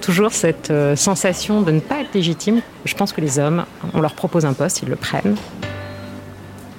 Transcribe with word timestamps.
toujours 0.00 0.32
cette 0.32 0.70
euh, 0.70 0.96
sensation 0.96 1.62
de 1.62 1.70
ne 1.70 1.80
pas 1.80 2.00
être 2.00 2.14
légitime. 2.14 2.60
Je 2.84 2.94
pense 2.94 3.12
que 3.12 3.20
les 3.20 3.38
hommes, 3.38 3.64
on 3.94 4.00
leur 4.00 4.14
propose 4.14 4.44
un 4.44 4.52
poste, 4.52 4.82
ils 4.82 4.88
le 4.88 4.96
prennent. 4.96 5.36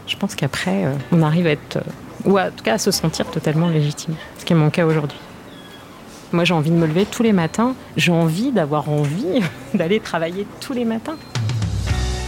Je 0.08 0.16
pense 0.18 0.36
qu'après, 0.36 0.86
euh, 0.86 0.94
on 1.12 1.22
arrive 1.22 1.48
à 1.48 1.52
être, 1.52 1.78
euh, 1.78 1.82
ou 2.30 2.38
en 2.38 2.50
tout 2.50 2.64
cas 2.64 2.74
à 2.74 2.78
se 2.78 2.92
sentir 2.92 3.28
totalement 3.28 3.70
légitime, 3.70 4.16
ce 4.38 4.46
qui 4.46 4.54
est 4.54 4.56
mon 4.56 4.70
cas 4.70 4.86
aujourd'hui. 4.86 5.18
Moi, 6.34 6.44
j'ai 6.44 6.54
envie 6.54 6.72
de 6.72 6.76
me 6.76 6.88
lever 6.88 7.06
tous 7.06 7.24
les 7.24 7.34
matins. 7.34 7.76
J'ai 7.98 8.12
envie 8.12 8.52
d'avoir 8.52 8.90
envie 8.90 9.42
d'aller 9.74 10.00
travailler 10.00 10.48
tous 10.60 10.74
les 10.74 10.86
matins. 10.86 11.18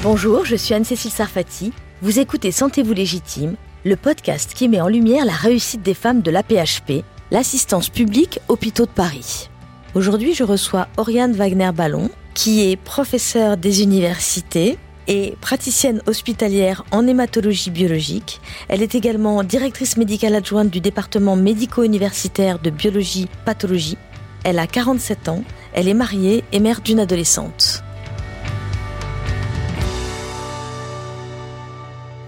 Bonjour, 0.02 0.46
je 0.46 0.56
suis 0.56 0.74
Anne-Cécile 0.74 1.12
Sarfati. 1.12 1.74
Vous 2.02 2.20
écoutez 2.20 2.52
Sentez-vous 2.52 2.94
légitime, 2.94 3.56
le 3.86 3.96
podcast 3.96 4.54
qui 4.54 4.68
met 4.68 4.82
en 4.82 4.90
lumière 4.90 5.26
la 5.26 5.34
réussite 5.34 5.82
des 5.82 5.94
femmes 5.94 6.22
de 6.22 6.32
l'APHP, 6.32 7.04
l'assistance 7.32 7.90
publique 7.90 8.40
Hôpitaux 8.50 8.86
de 8.86 8.92
Paris. 8.92 9.50
Aujourd'hui, 9.96 10.34
je 10.34 10.44
reçois 10.44 10.88
Oriane 10.98 11.34
Wagner-Ballon, 11.34 12.10
qui 12.34 12.72
est 12.72 12.78
professeure 12.78 13.58
des 13.58 13.84
universités 13.84 14.80
et 15.08 15.36
praticienne 15.40 16.02
hospitalière 16.08 16.84
en 16.90 17.06
hématologie 17.06 17.70
biologique. 17.70 18.42
Elle 18.70 18.82
est 18.82 18.96
également 18.96 19.44
directrice 19.44 19.98
médicale 19.98 20.34
adjointe 20.34 20.72
du 20.72 20.82
département 20.82 21.36
médico-universitaire 21.36 22.58
de 22.58 22.72
biologie 22.72 23.28
pathologie. 23.46 24.00
Elle 24.44 24.58
a 24.58 24.66
47 24.66 25.30
ans, 25.30 25.44
elle 25.74 25.88
est 25.88 25.94
mariée 25.94 26.44
et 26.52 26.60
mère 26.60 26.82
d'une 26.82 27.00
adolescente. 27.00 27.83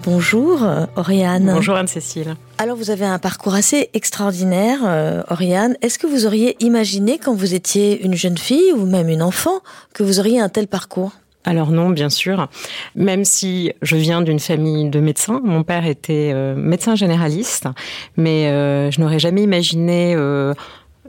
Bonjour 0.06 0.64
Oriane. 0.98 1.52
Bonjour 1.52 1.76
Anne-Cécile. 1.76 2.36
Alors 2.60 2.78
vous 2.78 2.92
avez 2.92 3.06
un 3.06 3.18
parcours 3.18 3.56
assez 3.56 3.90
extraordinaire, 3.96 4.82
euh, 4.86 5.24
Oriane. 5.32 5.78
Est-ce 5.82 5.98
que 5.98 6.06
vous 6.06 6.28
auriez 6.28 6.56
imaginé 6.64 7.18
quand 7.18 7.34
vous 7.34 7.56
étiez 7.56 8.06
une 8.06 8.14
jeune 8.14 8.38
fille 8.38 8.72
ou 8.72 8.86
même 8.86 9.10
une 9.10 9.24
enfant 9.24 9.62
que 9.96 10.04
vous 10.04 10.20
auriez 10.20 10.40
un 10.40 10.48
tel 10.48 10.68
parcours? 10.68 11.14
Alors 11.44 11.72
non, 11.72 11.90
bien 11.90 12.12
sûr. 12.12 12.50
Même 12.96 13.26
si 13.26 13.74
je 13.82 13.96
viens 13.96 14.22
d'une 14.22 14.40
famille 14.40 14.92
de 14.92 15.00
médecins, 15.00 15.42
mon 15.44 15.64
père 15.64 15.88
était 15.88 16.32
euh, 16.36 16.54
médecin 16.56 16.94
généraliste, 16.94 17.68
mais 18.16 18.50
euh, 18.52 18.92
je 18.92 19.02
n'aurais 19.02 19.20
jamais 19.20 19.42
imaginé 19.42 20.16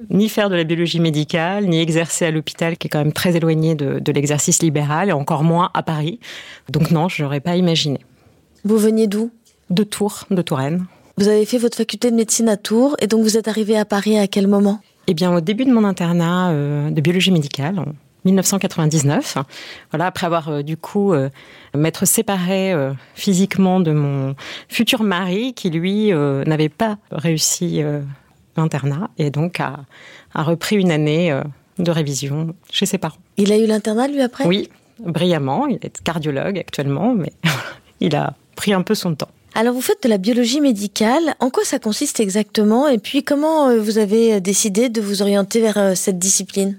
ni 0.08 0.31
faire 0.31 0.48
de 0.48 0.55
la 0.55 0.64
biologie 0.64 1.00
médicale, 1.00 1.66
ni 1.66 1.81
exercer 1.81 2.25
à 2.25 2.31
l'hôpital, 2.31 2.78
qui 2.78 2.86
est 2.86 2.91
quand 2.91 2.98
même 2.98 3.12
très 3.12 3.36
éloigné 3.36 3.75
de, 3.75 3.98
de 3.98 4.12
l'exercice 4.12 4.62
libéral, 4.62 5.10
et 5.10 5.12
encore 5.12 5.42
moins 5.42 5.70
à 5.75 5.83
Paris. 5.83 6.19
Donc 6.70 6.91
non, 6.91 7.10
je 7.10 7.22
n'aurais 7.22 7.41
pas 7.41 7.56
imaginé. 7.56 8.00
Vous 8.67 8.78
veniez 8.78 9.06
d'où? 9.06 9.31
De 9.70 9.84
Tours, 9.84 10.25
de 10.28 10.42
Touraine. 10.42 10.86
Vous 11.19 11.28
avez 11.28 11.47
fait 11.47 11.56
votre 11.56 11.77
faculté 11.77 12.11
de 12.11 12.17
médecine 12.17 12.48
à 12.48 12.56
Tours 12.56 12.97
et 13.00 13.06
donc 13.06 13.22
vous 13.22 13.36
êtes 13.36 13.47
arrivé 13.47 13.78
à 13.78 13.84
Paris 13.84 14.19
à 14.19 14.27
quel 14.27 14.48
moment? 14.48 14.81
Eh 15.06 15.14
bien, 15.14 15.33
au 15.33 15.41
début 15.41 15.64
de 15.64 15.72
mon 15.72 15.84
internat 15.84 16.50
euh, 16.50 16.91
de 16.91 17.00
biologie 17.00 17.31
médicale, 17.31 17.78
en 17.78 17.84
1999. 18.25 19.39
Voilà, 19.92 20.06
après 20.06 20.27
avoir 20.27 20.48
euh, 20.48 20.62
du 20.62 20.77
coup 20.77 21.12
euh, 21.12 21.28
m'être 21.77 22.06
séparée 22.06 22.75
physiquement 23.14 23.78
de 23.78 23.92
mon 23.92 24.34
futur 24.69 25.05
mari, 25.05 25.55
qui 25.55 25.70
lui 25.70 26.11
n'avait 26.11 26.69
pas 26.69 26.98
réussi 27.12 27.84
l'internat 28.56 29.11
et 29.17 29.31
donc 29.31 29.61
a, 29.61 29.77
a, 30.34 30.42
repris 30.42 30.75
une 30.75 30.91
année 30.91 31.41
de 31.78 31.91
révision 31.92 32.56
chez 32.72 32.87
ses 32.87 32.98
parents. 32.98 33.19
Il 33.37 33.53
a 33.53 33.59
eu 33.59 33.67
l'internat 33.67 34.09
lui 34.09 34.22
après? 34.22 34.44
Oui, 34.44 34.70
brillamment. 34.98 35.69
Il 35.69 35.78
est 35.83 36.03
cardiologue 36.03 36.59
actuellement, 36.59 37.14
mais 37.14 37.33
il 38.00 38.17
a 38.17 38.34
pris 38.57 38.73
un 38.73 38.83
peu 38.83 38.97
son 38.97 39.15
temps. 39.15 39.29
Alors 39.55 39.73
vous 39.73 39.81
faites 39.81 40.03
de 40.03 40.09
la 40.11 40.19
biologie 40.19 40.61
médicale, 40.61 41.35
en 41.41 41.49
quoi 41.49 41.65
ça 41.65 41.79
consiste 41.79 42.21
exactement? 42.21 42.89
Et 42.89 42.99
puis 42.99 43.23
comment 43.23 43.69
euh, 43.69 43.81
vous 43.81 43.97
avez 43.97 44.35
euh, 44.35 44.41
décidé 44.41 44.91
de 44.91 45.01
vous 45.01 45.23
orienter 45.23 45.62
vers 45.62 45.79
euh, 45.79 45.95
cette 45.95 46.19
discipline? 46.19 46.77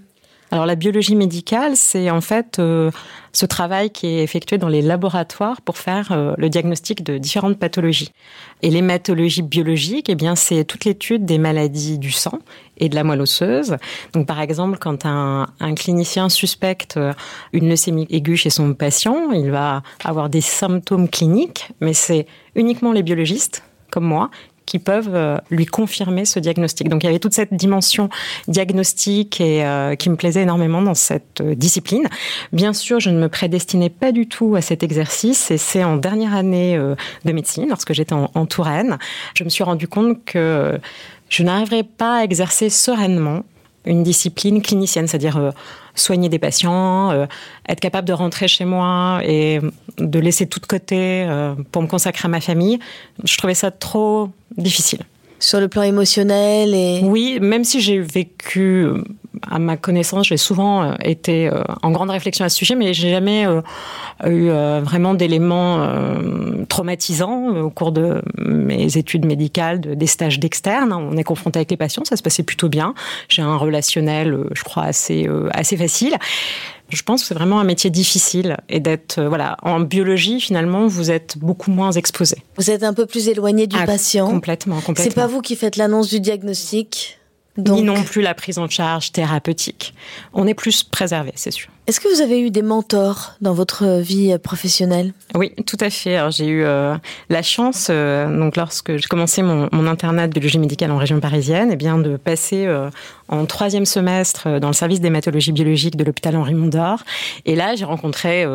Alors 0.49 0.65
la 0.65 0.75
biologie 0.75 1.15
médicale, 1.15 1.75
c'est 1.75 2.09
en 2.09 2.21
fait 2.21 2.59
euh, 2.59 2.89
ce 3.33 3.45
travail 3.45 3.89
qui 3.89 4.07
est 4.07 4.23
effectué 4.23 4.57
dans 4.57 4.69
les 4.69 4.81
laboratoires 4.81 5.61
pour 5.61 5.77
faire 5.77 6.11
euh, 6.11 6.33
le 6.37 6.49
diagnostic 6.49 7.03
de 7.03 7.17
différentes 7.17 7.59
pathologies. 7.59 8.11
Et 8.61 8.69
l'hématologie 8.69 9.41
biologique, 9.41 10.07
eh 10.09 10.15
bien 10.15 10.35
c'est 10.35 10.63
toute 10.63 10.85
l'étude 10.85 11.25
des 11.25 11.37
maladies 11.37 11.99
du 11.99 12.11
sang 12.11 12.39
et 12.77 12.87
de 12.87 12.95
la 12.95 13.03
moelle 13.03 13.21
osseuse. 13.21 13.75
Donc 14.13 14.25
par 14.25 14.39
exemple, 14.39 14.77
quand 14.77 15.05
un, 15.05 15.47
clinicien 15.75 16.29
suspecte 16.29 16.95
euh, 16.95 17.13
une 17.51 17.67
leucémie 17.67 18.07
aiguë 18.09 18.37
chez 18.37 18.49
son 18.49 18.73
patient, 18.73 19.31
il 19.31 19.51
va 19.51 19.83
avoir 20.05 20.29
des 20.29 20.41
symptômes 20.41 21.09
cliniques, 21.09 21.69
mais 21.81 21.93
c'est 21.93 22.25
uniquement 22.55 22.93
les 22.93 23.03
biologistes 23.03 23.63
comme 23.91 24.05
moi 24.05 24.29
qui 24.67 24.77
peuvent 24.77 25.15
euh, 25.15 25.37
lui 25.49 25.65
confirmer 25.65 26.25
ce 26.25 26.39
diagnostic. 26.39 26.89
Donc 26.89 27.01
il 27.03 27.07
y 27.07 27.09
avait 27.09 27.17
toute 27.17 27.33
cette 27.33 27.53
dimension 27.53 28.09
diagnostique 28.47 29.41
et 29.41 29.65
euh, 29.65 29.95
qui 29.95 30.11
me 30.11 30.15
plaisait 30.15 30.43
énormément 30.43 30.83
dans 30.83 30.93
cette 30.93 31.41
euh, 31.41 31.55
discipline. 31.55 32.07
Bien 32.51 32.73
sûr, 32.73 32.99
je 32.99 33.09
ne 33.09 33.17
me 33.17 33.29
prédestinais 33.29 33.89
pas 33.89 34.11
du 34.11 34.27
tout 34.27 34.55
à 34.55 34.61
cet 34.61 34.83
exercice 34.83 35.49
et 35.49 35.57
c'est 35.57 35.83
en 35.83 35.95
dernière 35.95 36.35
année 36.35 36.77
de 36.77 37.31
médecine, 37.31 37.67
lorsque 37.69 37.93
j'étais 37.93 38.13
en, 38.13 38.29
en 38.33 38.45
Touraine, 38.45 38.97
je 39.35 39.45
me 39.45 39.49
suis 39.49 39.63
rendu 39.63 39.87
compte 39.87 40.23
que 40.25 40.77
je 41.29 41.43
n'arriverais 41.43 41.83
pas 41.83 42.19
à 42.19 42.23
exercer 42.23 42.69
sereinement 42.69 43.43
une 43.85 44.03
discipline 44.03 44.61
clinicienne, 44.61 45.07
c'est-à-dire 45.07 45.53
soigner 45.99 46.29
des 46.29 46.39
patients, 46.39 47.11
euh, 47.11 47.25
être 47.67 47.79
capable 47.79 48.07
de 48.07 48.13
rentrer 48.13 48.47
chez 48.47 48.65
moi 48.65 49.21
et 49.23 49.59
de 49.97 50.19
laisser 50.19 50.47
tout 50.47 50.59
de 50.59 50.65
côté 50.65 51.25
euh, 51.27 51.55
pour 51.71 51.81
me 51.81 51.87
consacrer 51.87 52.25
à 52.25 52.29
ma 52.29 52.41
famille. 52.41 52.79
Je 53.23 53.37
trouvais 53.37 53.53
ça 53.53 53.71
trop 53.71 54.29
difficile. 54.57 55.01
Sur 55.39 55.59
le 55.59 55.67
plan 55.67 55.83
émotionnel 55.83 56.73
et... 56.73 57.01
Oui, 57.03 57.37
même 57.39 57.63
si 57.63 57.79
j'ai 57.79 57.99
vécu 57.99 58.87
à 59.49 59.59
ma 59.59 59.77
connaissance, 59.77 60.27
j'ai 60.27 60.37
souvent 60.37 60.83
euh, 60.83 60.93
été 61.03 61.47
euh, 61.47 61.61
en 61.83 61.91
grande 61.91 62.09
réflexion 62.09 62.45
à 62.45 62.49
ce 62.49 62.57
sujet, 62.57 62.75
mais 62.75 62.93
j'ai 62.93 63.09
jamais 63.09 63.45
euh, 63.45 63.61
eu 64.25 64.49
vraiment 64.83 65.13
d'éléments 65.13 65.87
traumatisants 66.69 67.55
au 67.55 67.69
cours 67.69 67.91
de 67.91 68.21
mes 68.37 68.97
études 68.97 69.25
médicales, 69.25 69.79
de, 69.79 69.93
des 69.93 70.07
stages 70.07 70.39
d'externe. 70.39 70.93
On 70.93 71.15
est 71.17 71.23
confronté 71.23 71.59
avec 71.59 71.71
les 71.71 71.77
patients, 71.77 72.03
ça 72.05 72.15
se 72.15 72.23
passait 72.23 72.43
plutôt 72.43 72.69
bien. 72.69 72.93
J'ai 73.29 73.41
un 73.41 73.55
relationnel, 73.55 74.37
je 74.53 74.63
crois, 74.63 74.83
assez 74.83 75.29
assez 75.51 75.77
facile. 75.77 76.15
Je 76.89 77.03
pense 77.03 77.21
que 77.21 77.27
c'est 77.27 77.33
vraiment 77.33 77.59
un 77.59 77.63
métier 77.63 77.89
difficile 77.89 78.57
et 78.69 78.79
d'être 78.79 79.21
voilà 79.21 79.57
en 79.61 79.81
biologie 79.81 80.39
finalement 80.39 80.87
vous 80.87 81.11
êtes 81.11 81.37
beaucoup 81.37 81.71
moins 81.71 81.91
exposé. 81.91 82.37
Vous 82.57 82.71
êtes 82.71 82.83
un 82.83 82.93
peu 82.93 83.05
plus 83.05 83.27
éloigné 83.27 83.67
du 83.67 83.75
ah, 83.77 83.85
patient. 83.85 84.29
Complètement, 84.29 84.77
complètement. 84.77 85.03
C'est 85.03 85.15
pas 85.15 85.27
vous 85.27 85.41
qui 85.41 85.55
faites 85.55 85.75
l'annonce 85.75 86.09
du 86.09 86.19
diagnostic. 86.19 87.19
Donc... 87.57 87.77
Ni 87.77 87.83
non 87.83 88.03
plus 88.03 88.21
la 88.21 88.35
prise 88.35 88.59
en 88.59 88.69
charge 88.69 89.11
thérapeutique. 89.11 89.93
On 90.33 90.45
est 90.47 90.53
plus 90.53 90.83
préservé, 90.83 91.31
c'est 91.35 91.51
sûr. 91.51 91.69
Est-ce 91.87 92.01
que 92.01 92.13
vous 92.13 92.19
avez 92.19 92.41
eu 92.41 92.51
des 92.51 92.63
mentors 92.63 93.35
dans 93.39 93.53
votre 93.53 94.01
vie 94.01 94.37
professionnelle? 94.39 95.13
Oui, 95.35 95.53
tout 95.65 95.77
à 95.79 95.89
fait. 95.89 96.19
J'ai 96.31 96.45
eu 96.45 96.65
euh, 96.65 96.95
la 97.29 97.41
chance, 97.41 97.87
euh, 97.89 98.27
donc 98.37 98.57
lorsque 98.57 98.97
j'ai 98.97 99.07
commencé 99.07 99.41
mon, 99.41 99.69
mon, 99.71 99.87
internat 99.87 100.27
de 100.27 100.33
biologie 100.33 100.59
médicale 100.59 100.91
en 100.91 100.97
région 100.97 101.21
parisienne, 101.21 101.69
eh 101.71 101.77
bien 101.77 101.97
de 101.97 102.17
passer 102.17 102.65
euh, 102.65 102.89
en 103.29 103.45
troisième 103.45 103.85
semestre 103.85 104.59
dans 104.59 104.67
le 104.67 104.73
service 104.73 104.99
d'hématologie 104.99 105.53
biologique 105.53 105.95
de 105.95 106.03
l'hôpital 106.03 106.35
Henri 106.35 106.55
Mondor. 106.55 107.03
Et 107.45 107.55
là, 107.55 107.73
j'ai 107.75 107.85
rencontré 107.85 108.45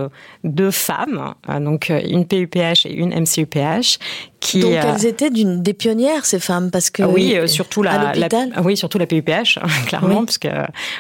deux 0.45 0.71
femmes, 0.71 1.35
donc 1.61 1.91
une 1.91 2.27
PUPH 2.27 2.85
et 2.87 2.93
une 2.93 3.19
MCUPH, 3.19 3.99
qui 4.41 4.61
donc 4.61 4.73
elles 4.73 5.07
étaient 5.07 5.31
d'une 5.31 5.63
des 5.63 5.73
pionnières 5.73 6.27
ces 6.27 6.41
femmes 6.41 6.71
parce 6.73 6.91
que 6.91 7.05
oui 7.05 7.37
surtout 7.47 7.83
la, 7.83 8.13
la, 8.15 8.29
oui 8.65 8.77
surtout 8.77 8.99
la 8.99 9.07
PUPH 9.07 9.61
clairement 9.87 10.21
oui. 10.21 10.25
parce 10.27 10.39
que 10.39 10.49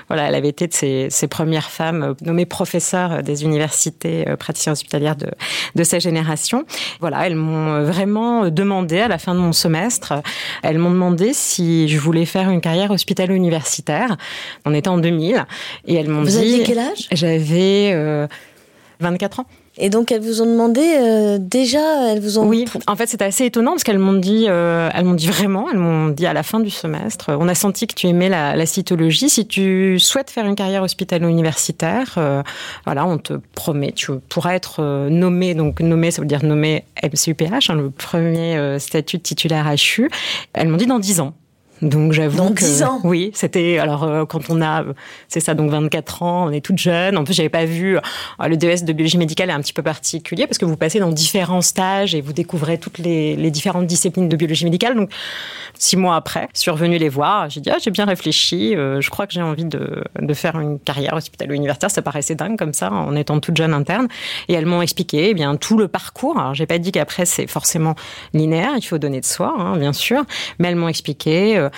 voilà 0.09 0.29
elle 0.29 0.37
avait 0.37 0.49
été 0.49 0.69
de 0.69 0.73
ces, 0.73 1.09
ces 1.11 1.27
premières 1.27 1.71
femmes 1.71 2.15
nommées 2.23 2.47
professeurs 2.47 3.23
des 3.23 3.45
universités 3.45 4.25
praticiens 4.39 4.73
hospitalières 4.73 5.17
de 5.17 5.31
de 5.75 5.85
sa 5.85 5.99
génération 5.99 6.65
voilà 7.01 7.27
elles 7.27 7.37
m'ont 7.37 7.83
vraiment 7.85 8.49
demandé 8.49 9.01
à 9.01 9.09
la 9.09 9.19
fin 9.19 9.35
de 9.35 9.41
mon 9.41 9.53
semestre 9.53 10.15
elles 10.63 10.79
m'ont 10.79 10.91
demandé 10.91 11.33
si 11.33 11.89
je 11.89 11.99
voulais 11.99 12.27
faire 12.27 12.51
une 12.51 12.61
carrière 12.61 12.91
hospitalo 12.91 13.35
universitaire. 13.35 14.17
On 14.65 14.75
était 14.75 14.89
en 14.89 14.99
2000 14.99 15.45
et 15.87 15.95
elles 15.95 16.09
m'ont 16.09 16.23
dit 16.23 16.31
vous 16.31 16.37
aviez 16.39 16.63
quel 16.63 16.79
âge? 16.79 17.09
J'avais 17.13 17.91
euh, 17.93 18.27
24 19.01 19.41
ans 19.41 19.47
et 19.77 19.89
donc 19.89 20.13
elles 20.13 20.21
vous 20.21 20.43
ont 20.43 20.47
demandé 20.47 20.83
euh, 20.83 21.39
déjà, 21.41 22.13
elles 22.13 22.21
vous 22.21 22.39
ont. 22.39 22.47
Oui, 22.47 22.65
en 22.87 22.97
fait 22.97 23.07
c'était 23.07 23.25
assez 23.25 23.47
étonnant 23.47 23.73
parce 23.73 23.85
qu'elles 23.85 23.99
m'ont 23.99 24.13
dit, 24.13 24.47
euh, 24.49 24.91
elles 24.95 25.05
m'ont 25.05 25.15
dit 25.15 25.27
vraiment, 25.27 25.71
elles 25.71 25.79
m'ont 25.79 26.09
dit 26.09 26.27
à 26.27 26.33
la 26.33 26.43
fin 26.43 26.61
du 26.61 26.71
semestre, 26.71 27.31
on 27.39 27.49
a 27.49 27.55
senti 27.55 27.87
que 27.87 27.95
tu 27.95 28.07
aimais 28.07 28.29
la, 28.29 28.57
la 28.57 28.67
cytologie. 28.67 29.31
Si 29.31 29.47
tu 29.47 29.99
souhaites 29.99 30.31
faire 30.31 30.47
une 30.47 30.55
carrière 30.55 30.83
hospitalo-universitaire, 30.83 32.15
euh, 32.19 32.43
voilà, 32.85 33.07
on 33.07 33.19
te 33.19 33.35
promet, 33.55 33.93
tu 33.93 34.13
pourras 34.29 34.55
être 34.55 34.81
euh, 34.81 35.09
nommé. 35.09 35.55
Donc 35.55 35.81
nommé, 35.81 36.11
ça 36.11 36.23
veut 36.23 36.29
dire 36.29 36.45
nommé 36.45 36.85
MCUPH, 37.03 37.71
hein, 37.71 37.75
le 37.75 37.91
premier 37.91 38.57
euh, 38.57 38.79
statut 38.79 39.19
de 39.19 39.23
titulaire 39.23 39.73
HU. 39.75 40.11
Elles 40.53 40.69
m'ont 40.69 40.77
dit 40.77 40.87
dans 40.87 40.99
10 40.99 41.21
ans. 41.21 41.35
Donc 41.83 42.13
j'avoue 42.13 42.39
Dans 42.39 42.53
que 42.53 42.61
10 42.61 42.83
ans. 42.85 43.01
oui, 43.03 43.33
c'était 43.35 43.79
alors 43.79 44.05
euh, 44.05 44.25
quand 44.25 44.49
on 44.51 44.63
a 44.63 44.85
c'est 45.29 45.41
ça 45.41 45.55
donc 45.55 45.71
24 45.71 46.23
ans, 46.23 46.47
on 46.49 46.53
est 46.53 46.61
toute 46.61 46.79
jeune. 46.79 47.17
En 47.19 47.25
plus, 47.25 47.35
j'avais 47.35 47.49
pas 47.49 47.65
vu 47.65 47.97
euh, 47.97 48.01
le 48.47 48.57
DS 48.57 48.85
de 48.85 48.93
biologie 48.93 49.19
médicale 49.19 49.51
est 49.51 49.53
un 49.53 49.61
petit 49.61 49.73
peu 49.73 49.83
particulier 49.83 50.47
parce 50.47 50.59
que 50.59 50.65
vous 50.65 50.77
passez 50.77 51.01
dans 51.01 51.11
différents 51.11 51.61
stages 51.61 52.15
et 52.15 52.21
vous 52.21 52.33
découvrez 52.33 52.79
toutes 52.79 52.99
les, 52.99 53.35
les 53.35 53.51
différentes 53.51 53.87
disciplines 53.87 54.29
de 54.29 54.37
biologie 54.37 54.65
médicale. 54.65 54.95
Donc 54.95 55.11
six 55.77 55.97
mois 55.97 56.15
après, 56.15 56.49
je 56.55 56.61
suis 56.61 56.71
revenue 56.71 56.99
les 56.99 57.09
voir. 57.09 57.51
J'ai 57.51 57.61
dit 57.61 57.71
ah, 57.71 57.79
j'ai 57.83 57.91
bien 57.91 58.05
réfléchi. 58.05 58.77
euh, 58.77 59.01
je 59.01 59.11
crois 59.11 59.27
que 59.27 59.33
j'ai 59.33 59.43
envie 59.43 59.65
de, 59.65 60.05
de 60.21 60.35
faire 60.35 60.59
une 60.61 60.79
carrière 60.79 61.15
hospitalo-universitaire. 61.15 61.91
Ça 61.91 62.01
paraissait 62.03 62.37
dingue 62.37 62.57
comme 62.57 62.75
ça 62.75 62.93
en 62.93 63.17
étant 63.17 63.41
toute 63.41 63.57
jeune 63.57 63.75
interne. 63.75 64.07
Et 64.49 64.53
elles 64.55 64.67
m'ont 64.67 64.83
expliqué 64.83 65.31
eh 65.31 65.35
bien 65.35 65.57
tout 65.57 65.77
le 65.79 65.89
parcours. 65.89 66.39
Alors 66.39 66.55
j'ai 66.55 66.67
pas 66.67 66.79
dit 66.79 66.93
qu'après 66.93 67.27
c'est 67.27 67.49
forcément 67.49 67.97
linéaire. 68.35 68.71
Il 68.77 68.83
faut 68.87 68.99
donner 68.99 69.21
de 69.21 69.27
soi, 69.27 69.53
hein, 69.59 69.77
bien 69.79 69.93
sûr. 69.93 70.23
Mais 70.61 70.69
elles 70.69 70.77
m'ont 70.77 70.87
expliqué. 70.89 71.57
euh, 71.59 71.71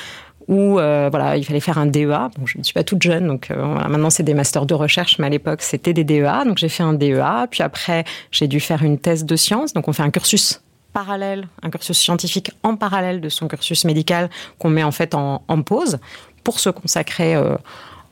où 0.49 0.79
euh, 0.79 1.09
voilà, 1.11 1.37
il 1.37 1.45
fallait 1.45 1.61
faire 1.61 1.79
un 1.79 1.87
DEA. 1.87 2.31
Je 2.45 2.59
ne 2.59 2.63
suis 2.63 2.75
pas 2.75 2.85
toute 2.85 3.03
jeune, 3.03 3.27
donc 3.27 3.51
euh, 3.51 3.57
maintenant 3.89 4.11
c'est 4.11 4.23
des 4.23 4.35
masters 4.35 4.67
de 4.67 4.75
recherche, 4.75 5.19
mais 5.19 5.27
à 5.27 5.31
l'époque 5.31 5.63
c'était 5.63 5.93
des 5.93 6.05
DEA. 6.05 6.45
Donc 6.45 6.59
j'ai 6.59 6.69
fait 6.69 6.83
un 6.83 6.93
DEA, 6.93 7.47
puis 7.51 7.63
après 7.63 8.05
j'ai 8.31 8.49
dû 8.49 8.61
faire 8.61 8.83
une 8.83 8.99
thèse 8.99 9.25
de 9.25 9.37
sciences. 9.37 9.73
Donc 9.73 9.89
on 9.89 9.93
fait 9.93 10.03
un 10.03 10.11
cursus 10.11 10.61
parallèle, 10.93 11.49
un 11.63 11.71
cursus 11.71 11.99
scientifique 11.99 12.53
en 12.63 12.77
parallèle 12.77 13.21
de 13.21 13.29
son 13.29 13.49
cursus 13.49 13.85
médical 13.85 14.31
qu'on 14.59 14.71
met 14.71 14.85
en 14.85 14.93
fait 14.93 15.15
en, 15.15 15.41
pause 15.63 15.99
pour 16.45 16.61
se 16.61 16.71
consacrer 16.71 17.35
euh, 17.35 17.57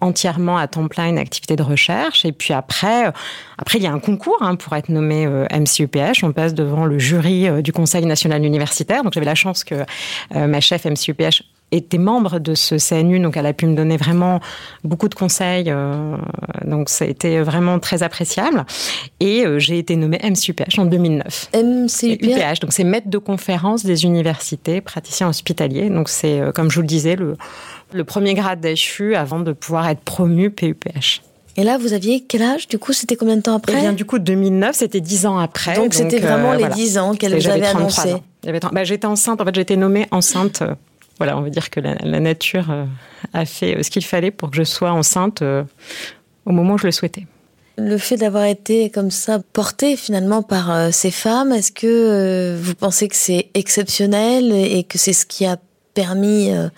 entièrement 0.00 0.56
à 0.56 0.66
temps 0.66 0.88
plein 0.88 1.06
une 1.06 1.18
activité 1.18 1.54
de 1.54 1.62
recherche. 1.62 2.24
Et 2.24 2.32
puis 2.32 2.54
après, 2.54 3.12
après 3.58 3.78
il 3.78 3.84
y 3.84 3.86
a 3.86 3.92
un 3.92 4.00
concours 4.00 4.38
hein, 4.40 4.56
pour 4.56 4.74
être 4.74 4.88
nommé 4.88 5.28
MCUPH. 5.28 6.24
On 6.24 6.32
passe 6.32 6.54
devant 6.54 6.86
le 6.86 6.98
jury 6.98 7.62
du 7.62 7.72
Conseil 7.72 8.04
national 8.04 8.44
universitaire. 8.44 9.04
Donc 9.04 9.12
j'avais 9.12 9.26
la 9.26 9.36
chance 9.36 9.62
que 9.62 9.84
ma 10.34 10.60
chef 10.60 10.86
MCUPH 10.86 11.42
était 11.72 11.98
membre 11.98 12.38
de 12.38 12.54
ce 12.54 12.76
CNU, 12.76 13.18
donc 13.18 13.36
elle 13.36 13.46
a 13.46 13.52
pu 13.52 13.66
me 13.66 13.74
donner 13.74 13.96
vraiment 13.96 14.40
beaucoup 14.84 15.08
de 15.08 15.14
conseils. 15.14 15.64
euh, 15.68 16.16
donc 16.64 16.88
ça 16.88 17.04
a 17.04 17.08
été 17.08 17.40
vraiment 17.40 17.78
très 17.78 18.02
appréciable. 18.02 18.64
Et 19.20 19.44
euh, 19.44 19.58
j'ai 19.58 19.78
été 19.78 19.96
nommée 19.96 20.20
MCUPH 20.22 20.78
en 20.78 20.84
2009. 20.84 21.48
MCUPH. 21.54 22.22
UPH, 22.22 22.60
donc 22.60 22.72
c'est 22.72 22.84
maître 22.84 23.08
de 23.08 23.18
conférence 23.18 23.84
des 23.84 24.04
universités, 24.04 24.80
praticien 24.80 25.28
hospitalier. 25.28 25.88
Donc 25.90 26.08
c'est, 26.08 26.40
euh, 26.40 26.52
comme 26.52 26.70
je 26.70 26.76
vous 26.76 26.82
le 26.82 26.86
disais, 26.86 27.16
le, 27.16 27.36
le 27.92 28.04
premier 28.04 28.34
grade 28.34 28.60
d'HU 28.60 29.14
avant 29.14 29.40
de 29.40 29.52
pouvoir 29.52 29.88
être 29.88 30.00
promu 30.00 30.50
PUPH. 30.50 31.22
Et 31.58 31.64
là, 31.64 31.76
vous 31.76 31.92
aviez 31.92 32.24
quel 32.26 32.40
âge 32.42 32.66
Du 32.66 32.78
coup, 32.78 32.94
c'était 32.94 33.14
combien 33.16 33.36
de 33.36 33.42
temps 33.42 33.54
après? 33.56 33.78
Bien 33.78 33.92
du 33.92 34.06
coup 34.06 34.18
2009, 34.18 34.74
c'était 34.74 35.00
dix 35.02 35.26
ans 35.26 35.36
après. 35.38 35.74
Donc 35.76 35.92
c'était 35.92 36.18
vraiment 36.18 36.50
euh, 36.52 36.56
les 36.56 36.60
voilà. 36.60 36.74
10 36.74 36.96
ans 36.98 37.14
qu'elle 37.14 37.34
vous 37.36 37.46
avait 37.46 37.60
33 37.60 37.80
annoncé. 37.80 38.12
ans. 38.14 38.22
J'avais 38.44 38.60
30 38.60 38.72
bah, 38.72 38.84
j'étais 38.84 39.06
enceinte, 39.06 39.40
en 39.40 39.44
fait 39.44 39.54
j'ai 39.54 39.60
été 39.60 39.76
nommée 39.76 40.06
enceinte. 40.12 40.62
Voilà, 41.22 41.38
on 41.38 41.42
veut 41.42 41.50
dire 41.50 41.70
que 41.70 41.78
la, 41.80 41.94
la 42.02 42.20
nature 42.20 42.70
euh, 42.70 42.84
a 43.32 43.44
fait 43.44 43.76
euh, 43.78 43.82
ce 43.82 43.90
qu'il 43.90 44.04
fallait 44.04 44.30
pour 44.32 44.50
que 44.50 44.56
je 44.56 44.64
sois 44.64 44.90
enceinte 44.90 45.40
euh, 45.42 45.62
au 46.46 46.52
moment 46.52 46.74
où 46.74 46.78
je 46.78 46.86
le 46.86 46.92
souhaitais. 46.92 47.26
Le 47.78 47.96
fait 47.96 48.16
d'avoir 48.16 48.44
été 48.44 48.90
comme 48.90 49.10
ça 49.10 49.38
porté 49.52 49.96
finalement 49.96 50.42
par 50.42 50.92
ces 50.92 51.10
femmes, 51.10 51.52
est-ce 51.52 51.72
que 51.72 52.56
vous 52.60 52.74
pensez 52.74 53.08
que 53.08 53.16
c'est 53.16 53.48
exceptionnel 53.54 54.52
et 54.52 54.82
que 54.84 54.98
c'est 54.98 55.12
ce 55.14 55.24
qui 55.24 55.46
a 55.46 55.56
permis 55.94 56.50
euh, 56.50 56.68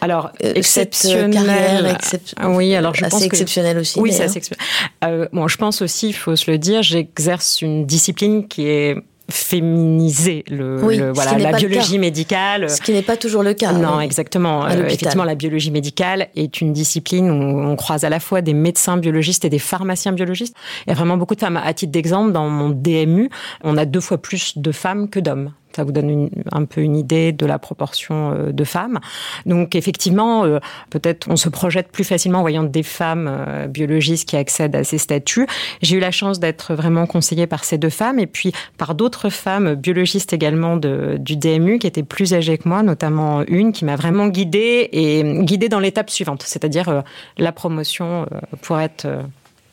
Alors, 0.00 0.30
exceptionnel. 0.40 1.32
cette 1.34 1.46
carrière 1.46 1.96
excep- 1.96 2.34
Ah 2.36 2.50
oui, 2.50 2.74
alors 2.74 2.94
je 2.94 3.04
assez 3.04 3.10
pense 3.10 3.20
que 3.20 3.26
exceptionnelle 3.26 3.78
aussi 3.78 3.98
Oui, 4.00 4.10
c'est 4.10 4.18
d'ailleurs. 4.18 4.30
assez 4.30 4.38
exceptionnel. 4.38 4.90
Euh, 5.04 5.28
bon, 5.32 5.46
je 5.48 5.56
pense 5.58 5.80
aussi, 5.82 6.08
il 6.08 6.12
faut 6.14 6.36
se 6.36 6.50
le 6.50 6.58
dire, 6.58 6.82
j'exerce 6.82 7.62
une 7.62 7.86
discipline 7.86 8.48
qui 8.48 8.66
est 8.66 8.96
féminisée. 9.32 10.44
Le, 10.50 10.82
Oui, 10.84 10.96
le- 10.98 11.12
voilà, 11.12 11.38
la 11.38 11.52
biologie 11.52 11.98
médicale. 11.98 12.68
Ce 12.70 12.80
qui 12.80 12.92
n'est 12.92 13.02
pas 13.02 13.16
toujours 13.16 13.42
le 13.42 13.54
cas. 13.54 13.72
Non, 13.72 14.00
exactement. 14.00 14.64
Euh, 14.66 14.84
effectivement, 14.86 15.24
la 15.24 15.34
biologie 15.34 15.70
médicale 15.70 16.28
est 16.36 16.60
une 16.60 16.72
discipline 16.72 17.30
où 17.30 17.60
on 17.60 17.76
croise 17.76 18.04
à 18.04 18.08
la 18.08 18.20
fois 18.20 18.40
des 18.42 18.54
médecins 18.54 18.96
biologistes 18.96 19.44
et 19.44 19.50
des 19.50 19.58
pharmaciens 19.58 20.12
biologistes. 20.12 20.54
Il 20.86 20.90
y 20.90 20.92
a 20.92 20.96
vraiment 20.96 21.16
beaucoup 21.16 21.34
de 21.34 21.40
femmes. 21.40 21.56
À 21.62 21.72
titre 21.74 21.92
d'exemple, 21.92 22.32
dans 22.32 22.48
mon 22.48 22.70
DMU, 22.70 23.30
on 23.64 23.76
a 23.76 23.84
deux 23.84 24.00
fois 24.00 24.18
plus 24.18 24.58
de 24.58 24.72
femmes 24.72 25.08
que 25.08 25.20
d'hommes. 25.20 25.52
Ça 25.74 25.84
vous 25.84 25.92
donne 25.92 26.30
un 26.50 26.64
peu 26.64 26.80
une 26.82 26.96
idée 26.96 27.32
de 27.32 27.46
la 27.46 27.58
proportion 27.58 28.32
euh, 28.32 28.52
de 28.52 28.64
femmes. 28.64 29.00
Donc 29.46 29.74
effectivement, 29.74 30.44
euh, 30.44 30.58
peut-être 30.90 31.28
on 31.30 31.36
se 31.36 31.48
projette 31.48 31.88
plus 31.88 32.04
facilement 32.04 32.38
en 32.38 32.42
voyant 32.42 32.62
des 32.62 32.82
femmes 32.82 33.28
euh, 33.28 33.66
biologistes 33.66 34.28
qui 34.28 34.36
accèdent 34.36 34.76
à 34.76 34.84
ces 34.84 34.98
statuts. 34.98 35.46
J'ai 35.80 35.96
eu 35.96 36.00
la 36.00 36.10
chance 36.10 36.40
d'être 36.40 36.74
vraiment 36.74 37.06
conseillée 37.06 37.46
par 37.46 37.64
ces 37.64 37.78
deux 37.78 37.90
femmes 37.90 38.18
et 38.18 38.26
puis 38.26 38.52
par 38.78 38.94
d'autres 38.94 39.30
femmes 39.30 39.74
biologistes 39.74 40.32
également 40.32 40.76
du 40.76 41.36
DMU 41.36 41.78
qui 41.78 41.86
étaient 41.86 42.02
plus 42.02 42.34
âgées 42.34 42.58
que 42.58 42.68
moi, 42.68 42.82
notamment 42.82 43.42
une 43.46 43.72
qui 43.72 43.84
m'a 43.84 43.96
vraiment 43.96 44.28
guidée 44.28 44.88
et 44.92 45.22
guidée 45.44 45.68
dans 45.68 45.80
l'étape 45.80 46.10
suivante, 46.10 46.42
c'est-à-dire 46.42 47.02
la 47.38 47.52
promotion 47.52 48.26
pour 48.62 48.78
être 48.78 49.06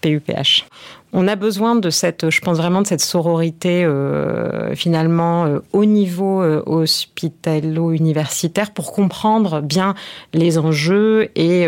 PUPH. 0.01 0.65
On 1.11 1.27
a 1.27 1.35
besoin 1.35 1.75
de 1.75 1.89
cette, 1.89 2.29
je 2.29 2.39
pense 2.39 2.57
vraiment 2.57 2.83
de 2.83 2.87
cette 2.87 3.01
sororité 3.01 3.83
euh, 3.83 4.75
finalement 4.75 5.45
euh, 5.45 5.59
au 5.73 5.85
niveau 5.85 6.43
euh, 6.43 6.61
hospitalo-universitaire 6.67 8.69
pour 8.71 8.91
comprendre 8.91 9.61
bien 9.61 9.95
les 10.33 10.59
enjeux 10.59 11.31
et 11.35 11.67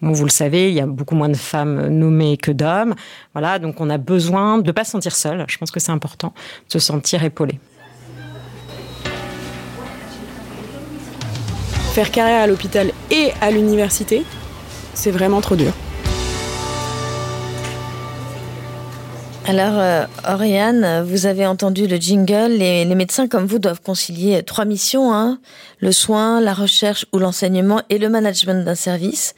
vous 0.00 0.24
le 0.24 0.30
savez, 0.30 0.68
il 0.68 0.74
y 0.74 0.80
a 0.80 0.86
beaucoup 0.86 1.14
moins 1.14 1.28
de 1.28 1.36
femmes 1.36 1.86
nommées 1.86 2.36
que 2.36 2.50
d'hommes. 2.50 2.96
Voilà, 3.34 3.60
donc 3.60 3.80
on 3.80 3.88
a 3.88 3.98
besoin 3.98 4.58
de 4.58 4.72
pas 4.72 4.82
se 4.82 4.90
sentir 4.90 5.14
seul. 5.14 5.44
Je 5.46 5.58
pense 5.58 5.70
que 5.70 5.78
c'est 5.78 5.92
important 5.92 6.34
de 6.66 6.72
se 6.72 6.80
sentir 6.80 7.22
épaulé. 7.22 7.60
Faire 11.92 12.10
carrière 12.10 12.42
à 12.42 12.46
l'hôpital 12.48 12.90
et 13.12 13.30
à 13.40 13.52
l'université, 13.52 14.24
c'est 14.94 15.12
vraiment 15.12 15.40
trop 15.40 15.54
dur. 15.54 15.72
Alors, 19.44 19.76
euh, 19.76 20.06
Oriane, 20.28 21.02
vous 21.02 21.26
avez 21.26 21.46
entendu 21.46 21.88
le 21.88 21.96
jingle. 21.96 22.52
Les, 22.52 22.84
médecins 22.94 23.26
comme 23.26 23.44
vous 23.44 23.58
doivent 23.58 23.82
concilier 23.82 24.42
trois 24.44 24.64
missions 24.64 25.12
hein, 25.12 25.40
le 25.80 25.90
soin, 25.90 26.40
la 26.40 26.54
recherche 26.54 27.06
ou 27.12 27.18
l'enseignement 27.18 27.82
et 27.90 27.98
le 27.98 28.08
management 28.08 28.64
d'un 28.64 28.76
service. 28.76 29.34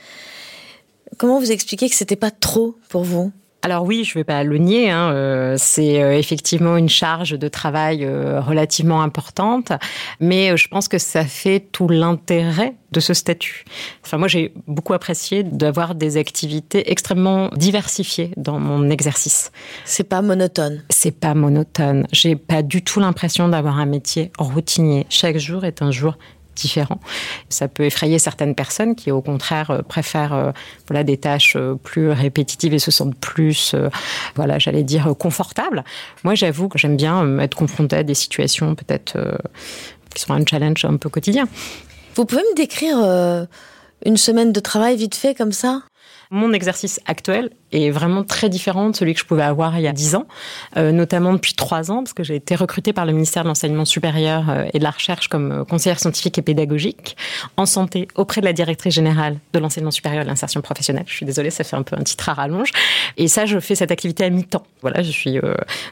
Comment 1.16 1.38
vous 1.38 1.50
expliquez 1.50 1.88
que 1.88 1.94
c'était 1.94 2.16
pas 2.16 2.30
trop 2.30 2.76
pour 2.90 3.02
vous? 3.02 3.32
Alors 3.64 3.84
oui, 3.84 4.04
je 4.04 4.10
ne 4.10 4.20
vais 4.20 4.24
pas 4.24 4.44
le 4.44 4.58
nier, 4.58 4.90
hein, 4.90 5.10
euh, 5.14 5.54
c'est 5.56 6.02
euh, 6.02 6.18
effectivement 6.18 6.76
une 6.76 6.90
charge 6.90 7.30
de 7.30 7.48
travail 7.48 8.04
euh, 8.04 8.38
relativement 8.38 9.00
importante, 9.00 9.72
mais 10.20 10.54
je 10.58 10.68
pense 10.68 10.86
que 10.86 10.98
ça 10.98 11.24
fait 11.24 11.60
tout 11.72 11.88
l'intérêt 11.88 12.74
de 12.92 13.00
ce 13.00 13.14
statut. 13.14 13.64
Enfin, 14.04 14.18
moi, 14.18 14.28
j'ai 14.28 14.52
beaucoup 14.66 14.92
apprécié 14.92 15.42
d'avoir 15.44 15.94
des 15.94 16.18
activités 16.18 16.92
extrêmement 16.92 17.48
diversifiées 17.56 18.32
dans 18.36 18.60
mon 18.60 18.90
exercice. 18.90 19.50
C'est 19.86 20.08
pas 20.08 20.20
monotone. 20.20 20.82
C'est 20.90 21.18
pas 21.18 21.32
monotone. 21.34 22.06
J'ai 22.12 22.36
pas 22.36 22.62
du 22.62 22.84
tout 22.84 23.00
l'impression 23.00 23.48
d'avoir 23.48 23.78
un 23.78 23.86
métier 23.86 24.30
routinier. 24.38 25.06
Chaque 25.08 25.38
jour 25.38 25.64
est 25.64 25.80
un 25.80 25.90
jour 25.90 26.18
différent. 26.54 27.00
Ça 27.48 27.68
peut 27.68 27.84
effrayer 27.84 28.18
certaines 28.18 28.54
personnes 28.54 28.94
qui, 28.94 29.10
au 29.10 29.22
contraire, 29.22 29.70
euh, 29.70 29.82
préfèrent 29.82 30.34
euh, 30.34 30.52
voilà 30.88 31.04
des 31.04 31.16
tâches 31.16 31.56
euh, 31.56 31.74
plus 31.74 32.10
répétitives 32.10 32.74
et 32.74 32.78
se 32.78 32.90
sentent 32.90 33.16
plus, 33.16 33.74
voilà, 34.34 34.58
j'allais 34.58 34.82
dire 34.82 35.14
confortables. 35.18 35.84
Moi, 36.22 36.34
j'avoue 36.34 36.68
que 36.68 36.78
j'aime 36.78 36.96
bien 36.96 37.38
être 37.38 37.56
confrontée 37.56 37.96
à 37.96 38.02
des 38.02 38.14
situations 38.14 38.74
peut-être 38.74 39.16
euh, 39.16 39.36
qui 40.14 40.22
sont 40.22 40.32
un 40.32 40.44
challenge 40.46 40.84
un 40.84 40.96
peu 40.96 41.08
quotidien. 41.08 41.48
Vous 42.14 42.24
pouvez 42.24 42.42
me 42.42 42.56
décrire 42.56 42.98
euh, 43.02 43.44
une 44.04 44.16
semaine 44.16 44.52
de 44.52 44.60
travail 44.60 44.96
vite 44.96 45.14
fait 45.14 45.34
comme 45.34 45.52
ça? 45.52 45.82
Mon 46.30 46.52
exercice 46.52 47.00
actuel 47.06 47.50
est 47.74 47.90
vraiment 47.90 48.24
très 48.24 48.48
différent 48.48 48.90
de 48.90 48.96
celui 48.96 49.14
que 49.14 49.20
je 49.20 49.24
pouvais 49.24 49.42
avoir 49.42 49.78
il 49.78 49.82
y 49.82 49.88
a 49.88 49.92
dix 49.92 50.14
ans, 50.14 50.26
euh, 50.76 50.92
notamment 50.92 51.32
depuis 51.32 51.54
trois 51.54 51.90
ans, 51.90 52.02
parce 52.02 52.12
que 52.12 52.22
j'ai 52.22 52.36
été 52.36 52.54
recrutée 52.54 52.92
par 52.92 53.06
le 53.06 53.12
ministère 53.12 53.42
de 53.42 53.48
l'Enseignement 53.48 53.84
supérieur 53.84 54.50
euh, 54.50 54.64
et 54.72 54.78
de 54.78 54.84
la 54.84 54.90
Recherche 54.90 55.28
comme 55.28 55.52
euh, 55.52 55.64
conseillère 55.64 56.00
scientifique 56.00 56.38
et 56.38 56.42
pédagogique 56.42 57.16
en 57.56 57.66
santé 57.66 58.08
auprès 58.14 58.40
de 58.40 58.46
la 58.46 58.52
directrice 58.52 58.94
générale 58.94 59.36
de 59.52 59.58
l'Enseignement 59.58 59.90
supérieur 59.90 60.22
et 60.22 60.24
de 60.24 60.30
l'insertion 60.30 60.60
professionnelle. 60.60 61.04
Je 61.06 61.14
suis 61.14 61.26
désolée, 61.26 61.50
ça 61.50 61.64
fait 61.64 61.76
un 61.76 61.82
peu 61.82 61.96
un 61.98 62.02
titre 62.02 62.28
à 62.28 62.34
rallonge. 62.34 62.70
Et 63.16 63.28
ça, 63.28 63.46
je 63.46 63.58
fais 63.60 63.74
cette 63.74 63.90
activité 63.90 64.24
à 64.24 64.30
mi-temps. 64.30 64.64
Voilà, 64.82 65.02
je 65.02 65.10
suis 65.10 65.38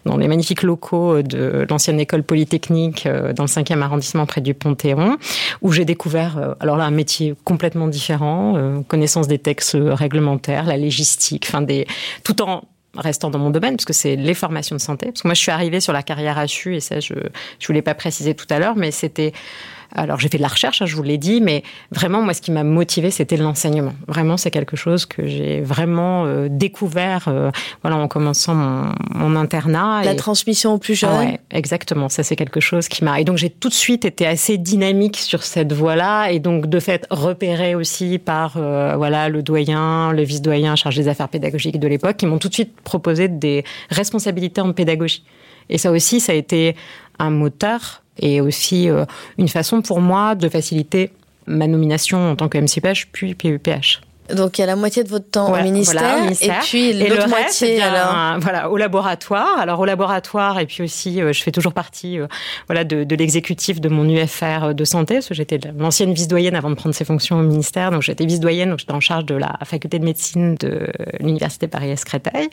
dans 0.04 0.16
les 0.16 0.28
magnifiques 0.28 0.62
locaux 0.62 1.22
de 1.22 1.66
l'ancienne 1.68 1.98
école 1.98 2.22
polytechnique 2.22 3.08
dans 3.34 3.44
le 3.44 3.48
5e 3.48 3.80
arrondissement 3.80 4.26
près 4.26 4.40
du 4.40 4.54
Panthéon, 4.54 5.16
où 5.62 5.72
j'ai 5.72 5.84
découvert, 5.84 6.56
alors 6.60 6.76
là, 6.76 6.84
un 6.84 6.90
métier 6.90 7.34
complètement 7.44 7.88
différent, 7.88 8.82
connaissance 8.88 9.28
des 9.28 9.38
textes 9.38 9.76
réglementaires, 9.80 10.64
la 10.66 10.76
légistique, 10.76 11.46
des, 11.60 11.71
tout 12.24 12.42
en 12.42 12.64
restant 12.96 13.30
dans 13.30 13.38
mon 13.38 13.50
domaine, 13.50 13.76
parce 13.76 13.84
que 13.84 13.92
c'est 13.92 14.16
les 14.16 14.34
formations 14.34 14.76
de 14.76 14.80
santé. 14.80 15.06
Parce 15.06 15.22
que 15.22 15.28
moi, 15.28 15.34
je 15.34 15.40
suis 15.40 15.50
arrivée 15.50 15.80
sur 15.80 15.92
la 15.92 16.02
carrière 16.02 16.44
HU, 16.44 16.76
et 16.76 16.80
ça, 16.80 17.00
je 17.00 17.14
je 17.58 17.66
voulais 17.66 17.82
pas 17.82 17.94
préciser 17.94 18.34
tout 18.34 18.46
à 18.50 18.58
l'heure, 18.58 18.76
mais 18.76 18.90
c'était 18.90 19.32
Alors 19.94 20.18
j'ai 20.18 20.28
fait 20.28 20.38
de 20.38 20.42
la 20.42 20.49
recherche, 20.49 20.82
hein, 20.82 20.87
je 20.87 20.96
vous 20.96 21.02
l'ai 21.02 21.18
dit, 21.18 21.40
mais 21.40 21.62
vraiment 21.90 22.22
moi 22.22 22.34
ce 22.34 22.40
qui 22.40 22.50
m'a 22.50 22.64
motivé 22.64 23.11
c'était 23.11 23.37
l'enseignement. 23.37 23.92
Vraiment 24.08 24.37
c'est 24.37 24.50
quelque 24.50 24.76
chose 24.76 25.06
que 25.06 25.26
j'ai 25.26 25.61
vraiment 25.61 26.25
euh, 26.25 26.49
découvert 26.50 27.28
euh, 27.28 27.50
voilà 27.82 27.96
en 27.96 28.08
commençant 28.08 28.54
mon, 28.54 28.92
mon 29.11 29.37
internat. 29.37 30.02
La 30.04 30.14
transmission 30.14 30.75
aux 30.75 30.78
plus 30.78 30.94
jeunes. 30.94 31.18
ouais, 31.18 31.40
exactement. 31.50 32.08
Ça 32.08 32.22
c'est 32.22 32.37
quelque 32.37 32.61
chose 32.61 32.88
qui 32.88 33.04
m'a 33.04 33.20
et 33.20 33.25
donc 33.25 33.37
j'ai 33.37 33.50
tout 33.50 33.68
de 33.68 33.75
suite 33.75 34.04
été 34.04 34.26
assez 34.26 34.58
dynamique 34.58 35.18
sur 35.18 35.42
cette 35.42 35.72
voie-là 35.72 36.30
et 36.30 36.38
donc 36.38 36.66
de 36.66 36.80
fait 36.80 37.06
repérée 37.11 37.75
aussi 37.75 38.18
par 38.18 38.54
euh, 38.56 38.94
voilà 38.96 39.28
le 39.28 39.42
doyen, 39.42 40.12
le 40.12 40.22
vice-doyen 40.22 40.75
chargé 40.76 41.02
des 41.02 41.08
affaires 41.08 41.28
pédagogiques 41.28 41.78
de 41.78 41.88
l'époque 41.88 42.16
qui 42.16 42.26
m'ont 42.26 42.38
tout 42.38 42.49
de 42.49 42.54
suite 42.54 42.80
proposé 42.82 43.28
des 43.28 43.64
responsabilités 43.90 44.61
en 44.61 44.72
pédagogie. 44.72 45.25
Et 45.69 45.78
ça 45.78 45.90
aussi 45.90 46.21
ça 46.21 46.33
a 46.33 46.35
été 46.35 46.76
un 47.19 47.31
moteur 47.31 48.02
et 48.19 48.40
aussi 48.40 48.88
euh, 48.88 49.04
une 49.38 49.49
façon 49.49 49.83
pour 49.83 50.00
moi 50.00 50.35
de 50.35 50.49
faciliter 50.49 51.11
ma 51.47 51.66
nomination 51.66 52.31
en 52.31 52.37
tant 52.37 52.49
que 52.49 52.59
MCPH 52.59 53.09
puis 53.12 53.35
PEPH. 53.35 54.00
Donc 54.34 54.58
il 54.58 54.60
y 54.60 54.64
a 54.64 54.66
la 54.66 54.76
moitié 54.76 55.04
de 55.04 55.08
votre 55.08 55.28
temps 55.28 55.52
au, 55.52 55.62
ministère, 55.62 56.00
voilà, 56.00 56.18
au 56.18 56.22
ministère. 56.22 56.58
et 56.58 56.64
puis 56.64 56.92
l'autre 56.92 57.28
moitié 57.28 57.74
eh 57.74 57.76
bien, 57.76 57.92
alors? 57.92 58.40
voilà, 58.40 58.70
au 58.70 58.76
laboratoire. 58.76 59.58
Alors 59.58 59.80
au 59.80 59.84
laboratoire 59.84 60.58
et 60.58 60.66
puis 60.66 60.82
aussi, 60.82 61.20
euh, 61.20 61.32
je 61.32 61.42
fais 61.42 61.50
toujours 61.50 61.72
partie, 61.72 62.18
euh, 62.18 62.26
voilà, 62.68 62.84
de, 62.84 63.04
de 63.04 63.16
l'exécutif 63.16 63.80
de 63.80 63.88
mon 63.88 64.08
UFR 64.08 64.74
de 64.74 64.84
santé, 64.84 65.14
parce 65.14 65.28
que 65.28 65.34
j'étais 65.34 65.58
l'ancienne 65.76 66.12
vice-doyenne 66.12 66.54
avant 66.54 66.70
de 66.70 66.74
prendre 66.74 66.94
ses 66.94 67.04
fonctions 67.04 67.38
au 67.38 67.42
ministère. 67.42 67.90
Donc 67.90 68.02
j'étais 68.02 68.26
vice-doyenne, 68.26 68.70
donc 68.70 68.78
j'étais 68.78 68.92
en 68.92 69.00
charge 69.00 69.24
de 69.26 69.34
la 69.34 69.58
faculté 69.64 69.98
de 69.98 70.04
médecine 70.04 70.54
de 70.56 70.88
l'université 71.20 71.68
Paris-Est 71.68 72.04
Créteil. 72.04 72.48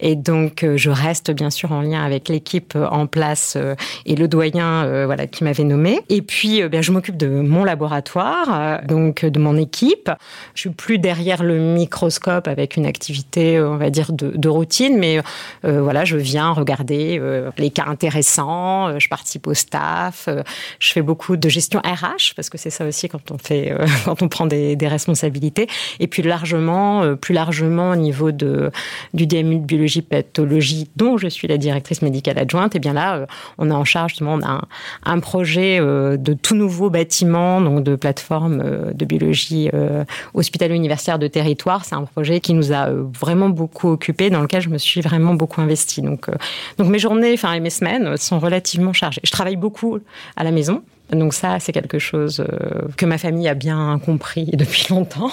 Et 0.00 0.16
donc 0.16 0.64
euh, 0.64 0.76
je 0.76 0.90
reste 0.90 1.30
bien 1.30 1.50
sûr 1.50 1.72
en 1.72 1.82
lien 1.82 2.04
avec 2.04 2.28
l'équipe 2.28 2.74
euh, 2.76 2.86
en 2.88 3.06
place 3.06 3.54
euh, 3.56 3.74
et 4.06 4.16
le 4.16 4.28
doyen, 4.28 4.84
euh, 4.84 5.06
voilà, 5.06 5.26
qui 5.26 5.44
m'avait 5.44 5.64
nommé. 5.64 6.00
Et 6.08 6.22
puis, 6.22 6.62
euh, 6.62 6.68
bien, 6.68 6.82
je 6.82 6.92
m'occupe 6.92 7.16
de 7.16 7.28
mon 7.28 7.64
laboratoire, 7.64 8.48
euh, 8.50 8.78
donc 8.86 9.24
de 9.24 9.38
mon 9.38 9.56
équipe. 9.56 10.10
Je 10.54 10.60
suis 10.60 10.70
plus 10.70 10.98
derrière 10.98 11.11
le 11.42 11.58
microscope 11.58 12.48
avec 12.48 12.76
une 12.76 12.86
activité, 12.86 13.56
euh, 13.56 13.70
on 13.70 13.76
va 13.76 13.90
dire, 13.90 14.12
de, 14.12 14.48
routine, 14.48 14.98
mais 14.98 15.20
euh, 15.64 15.80
voilà, 15.80 16.04
je 16.04 16.16
viens 16.16 16.52
regarder 16.52 17.18
euh, 17.20 17.50
les 17.58 17.70
cas 17.70 17.84
intéressants, 17.86 18.98
je 18.98 19.08
participe 19.08 19.46
au 19.46 19.54
staff, 19.54 20.28
je 20.78 20.92
fais 20.92 21.02
beaucoup 21.02 21.36
de 21.36 21.48
gestion 21.48 21.80
RH, 21.80 22.34
parce 22.36 22.50
que 22.50 22.58
c'est 22.58 22.70
ça 22.70 22.84
aussi 22.84 23.08
quand 23.08 23.30
on 23.30 23.38
fait, 23.38 23.74
quand 24.04 24.22
on 24.22 24.28
prend 24.28 24.46
des, 24.46 24.76
responsabilités. 24.82 25.68
Et 26.00 26.08
puis 26.08 26.22
largement, 26.22 27.16
plus 27.16 27.34
largement 27.34 27.92
au 27.92 27.96
niveau 27.96 28.32
de, 28.32 28.70
du 29.14 29.26
DMU 29.26 29.60
de 29.60 29.64
biologie 29.64 30.02
pathologie, 30.02 30.90
dont 30.96 31.16
je 31.16 31.28
suis 31.28 31.48
la 31.48 31.56
directrice 31.56 32.02
médicale 32.02 32.38
adjointe, 32.38 32.74
et 32.74 32.78
bien 32.78 32.92
là, 32.92 33.26
on 33.58 33.70
a 33.70 33.74
en 33.74 33.84
charge 33.84 34.12
justement 34.12 34.34
on 34.34 34.42
a 34.42 34.60
un, 35.04 35.20
projet 35.20 35.78
de 35.78 36.34
tout 36.34 36.56
nouveau 36.56 36.90
bâtiment, 36.90 37.60
donc 37.60 37.84
de 37.84 37.94
plateforme 37.94 38.92
de 38.92 39.04
biologie 39.04 39.70
euh, 39.74 40.04
de 41.18 41.26
territoire. 41.26 41.84
C'est 41.84 41.94
un 41.94 42.04
projet 42.04 42.40
qui 42.40 42.54
nous 42.54 42.72
a 42.72 42.88
euh, 42.88 43.04
vraiment 43.20 43.48
beaucoup 43.48 43.88
occupé, 43.90 44.30
dans 44.30 44.40
lequel 44.40 44.62
je 44.62 44.68
me 44.68 44.78
suis 44.78 45.00
vraiment 45.00 45.34
beaucoup 45.34 45.60
investie. 45.60 46.02
Donc, 46.02 46.28
euh, 46.28 46.34
donc 46.78 46.88
mes 46.88 46.98
journées, 46.98 47.32
enfin 47.34 47.52
et 47.52 47.60
mes 47.60 47.70
semaines 47.70 48.16
sont 48.16 48.38
relativement 48.38 48.92
chargées. 48.92 49.20
Je 49.24 49.30
travaille 49.30 49.56
beaucoup 49.56 49.98
à 50.36 50.44
la 50.44 50.50
maison. 50.50 50.82
Donc 51.10 51.34
ça, 51.34 51.60
c'est 51.60 51.72
quelque 51.72 51.98
chose 51.98 52.40
euh, 52.40 52.88
que 52.96 53.04
ma 53.04 53.18
famille 53.18 53.48
a 53.48 53.54
bien 53.54 54.00
compris 54.04 54.46
depuis 54.52 54.86
longtemps. 54.90 55.30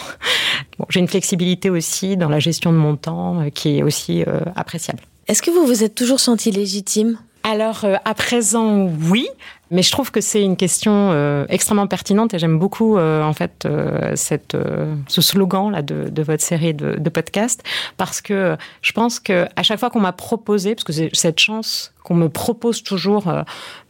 J'ai 0.90 1.00
une 1.00 1.08
flexibilité 1.08 1.70
aussi 1.70 2.18
dans 2.18 2.30
la 2.30 2.40
gestion 2.40 2.72
de 2.72 2.78
mon 2.78 2.96
temps 2.96 3.46
qui 3.54 3.78
est 3.78 3.84
aussi 3.84 4.24
appréciable. 4.56 5.02
Est-ce 5.28 5.42
que 5.42 5.52
vous 5.52 5.66
vous 5.66 5.84
êtes 5.84 5.94
toujours 5.94 6.20
senti 6.20 6.52
légitime? 6.52 7.18
Alors, 7.44 7.86
euh, 7.86 7.96
à 8.06 8.14
présent, 8.14 8.90
oui. 9.10 9.28
Mais 9.72 9.84
je 9.84 9.92
trouve 9.92 10.10
que 10.10 10.20
c'est 10.20 10.42
une 10.42 10.58
question 10.58 11.12
euh, 11.12 11.46
extrêmement 11.48 11.86
pertinente 11.86 12.34
et 12.34 12.40
j'aime 12.40 12.58
beaucoup 12.58 12.98
euh, 12.98 13.22
en 13.22 13.34
fait 13.34 13.68
ce 14.16 15.22
slogan 15.22 15.72
là 15.72 15.84
de, 15.84 16.24
votre 16.24 16.42
série 16.42 16.74
de, 16.74 16.96
de 16.96 17.10
podcasts 17.12 17.64
parce 17.96 18.20
que 18.20 18.58
je 18.82 18.92
pense 18.94 19.20
que 19.20 19.46
à 19.56 19.62
chaque 19.62 19.80
fois 19.80 19.92
qu'on 19.92 20.00
m'a 20.00 20.12
proposé, 20.12 20.74
parce 20.74 20.84
que 20.84 20.92
c'est 20.92 21.12
cette 21.14 21.40
chance 21.40 21.94
qu'on 22.04 22.16
me 22.16 22.30
propose 22.30 22.82
toujours 22.82 23.32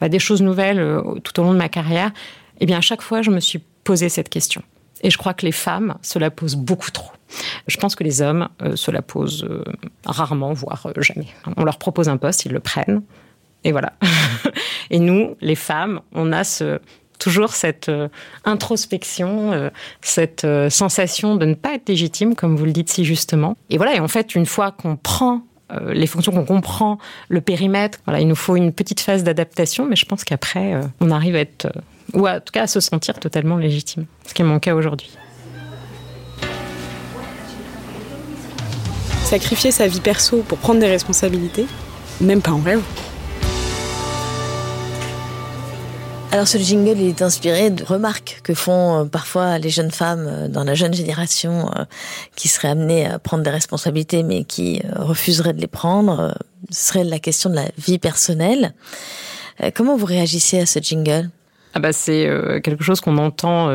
bah, 0.01 0.09
des 0.09 0.19
choses 0.19 0.41
nouvelles 0.41 1.01
tout 1.23 1.39
au 1.39 1.43
long 1.43 1.53
de 1.53 1.57
ma 1.57 1.69
carrière, 1.69 2.11
eh 2.59 2.65
bien 2.65 2.79
à 2.79 2.81
chaque 2.81 3.01
fois 3.01 3.21
je 3.21 3.31
me 3.31 3.39
suis 3.39 3.59
posé 3.85 4.09
cette 4.09 4.27
question. 4.27 4.61
Et 5.01 5.09
je 5.09 5.17
crois 5.17 5.33
que 5.33 5.45
les 5.45 5.53
femmes 5.53 5.95
se 6.01 6.19
la 6.19 6.29
posent 6.29 6.57
beaucoup 6.57 6.91
trop. 6.91 7.11
Je 7.67 7.77
pense 7.77 7.95
que 7.95 8.03
les 8.03 8.21
hommes 8.21 8.49
se 8.75 8.91
la 8.91 9.01
posent 9.01 9.47
rarement, 10.05 10.51
voire 10.51 10.87
jamais. 10.97 11.27
On 11.55 11.63
leur 11.63 11.77
propose 11.77 12.09
un 12.09 12.17
poste, 12.17 12.43
ils 12.43 12.51
le 12.51 12.59
prennent. 12.59 13.01
Et 13.63 13.71
voilà. 13.71 13.93
Et 14.89 14.99
nous, 14.99 15.35
les 15.41 15.55
femmes, 15.55 16.01
on 16.13 16.31
a 16.33 16.43
toujours 17.19 17.53
cette 17.53 17.89
euh, 17.89 18.07
introspection, 18.45 19.51
euh, 19.51 19.69
cette 20.01 20.45
euh, 20.45 20.69
sensation 20.69 21.35
de 21.35 21.45
ne 21.45 21.53
pas 21.53 21.75
être 21.75 21.89
légitime, 21.89 22.33
comme 22.33 22.55
vous 22.55 22.65
le 22.65 22.71
dites 22.71 22.89
si 22.89 23.05
justement. 23.05 23.55
Et 23.69 23.77
voilà, 23.77 23.95
et 23.95 23.99
en 23.99 24.07
fait, 24.07 24.33
une 24.33 24.45
fois 24.45 24.71
qu'on 24.71 24.95
prend 24.95 25.43
les 25.91 26.07
fonctions, 26.07 26.31
qu'on 26.31 26.45
comprend 26.45 26.97
le 27.27 27.41
périmètre, 27.41 27.99
voilà, 28.05 28.19
il 28.19 28.27
nous 28.27 28.33
faut 28.33 28.55
une 28.55 28.73
petite 28.73 29.01
phase 29.01 29.23
d'adaptation, 29.23 29.85
mais 29.85 29.95
je 29.95 30.05
pense 30.05 30.23
qu'après, 30.23 30.73
on 30.99 31.11
arrive 31.11 31.35
à 31.35 31.41
être, 31.41 31.71
ou 32.13 32.27
en 32.27 32.39
tout 32.39 32.51
cas 32.51 32.63
à 32.63 32.67
se 32.67 32.79
sentir 32.79 33.19
totalement 33.19 33.55
légitime, 33.55 34.07
ce 34.25 34.33
qui 34.33 34.41
est 34.41 34.45
mon 34.45 34.57
cas 34.57 34.73
aujourd'hui. 34.73 35.11
Sacrifier 39.25 39.69
sa 39.69 39.85
vie 39.85 40.01
perso 40.01 40.37
pour 40.47 40.57
prendre 40.57 40.79
des 40.79 40.87
responsabilités, 40.87 41.67
même 42.19 42.41
pas 42.41 42.49
en 42.49 42.61
rêve. 42.61 42.81
Alors 46.31 46.47
ce 46.47 46.59
jingle, 46.59 46.99
il 46.99 47.07
est 47.07 47.21
inspiré 47.23 47.71
de 47.71 47.83
remarques 47.83 48.41
que 48.43 48.53
font 48.53 48.99
euh, 48.99 49.05
parfois 49.05 49.57
les 49.57 49.71
jeunes 49.71 49.89
femmes 49.89 50.27
euh, 50.27 50.47
dans 50.47 50.63
la 50.63 50.75
jeune 50.75 50.93
génération 50.93 51.71
euh, 51.75 51.85
qui 52.35 52.47
seraient 52.47 52.67
amenées 52.67 53.07
à 53.07 53.17
prendre 53.17 53.43
des 53.43 53.49
responsabilités 53.49 54.21
mais 54.21 54.43
qui 54.43 54.81
refuseraient 54.95 55.53
de 55.53 55.61
les 55.61 55.67
prendre. 55.67 56.37
Ce 56.69 56.89
serait 56.89 57.03
la 57.03 57.17
question 57.17 57.49
de 57.49 57.55
la 57.55 57.65
vie 57.79 57.97
personnelle. 57.97 58.73
Comment 59.75 59.97
vous 59.97 60.05
réagissez 60.05 60.59
à 60.59 60.65
ce 60.65 60.79
jingle? 60.79 61.29
Ah 61.73 61.79
bah 61.79 61.91
c'est 61.91 62.29
quelque 62.63 62.83
chose 62.83 63.01
qu'on 63.01 63.17
entend 63.17 63.69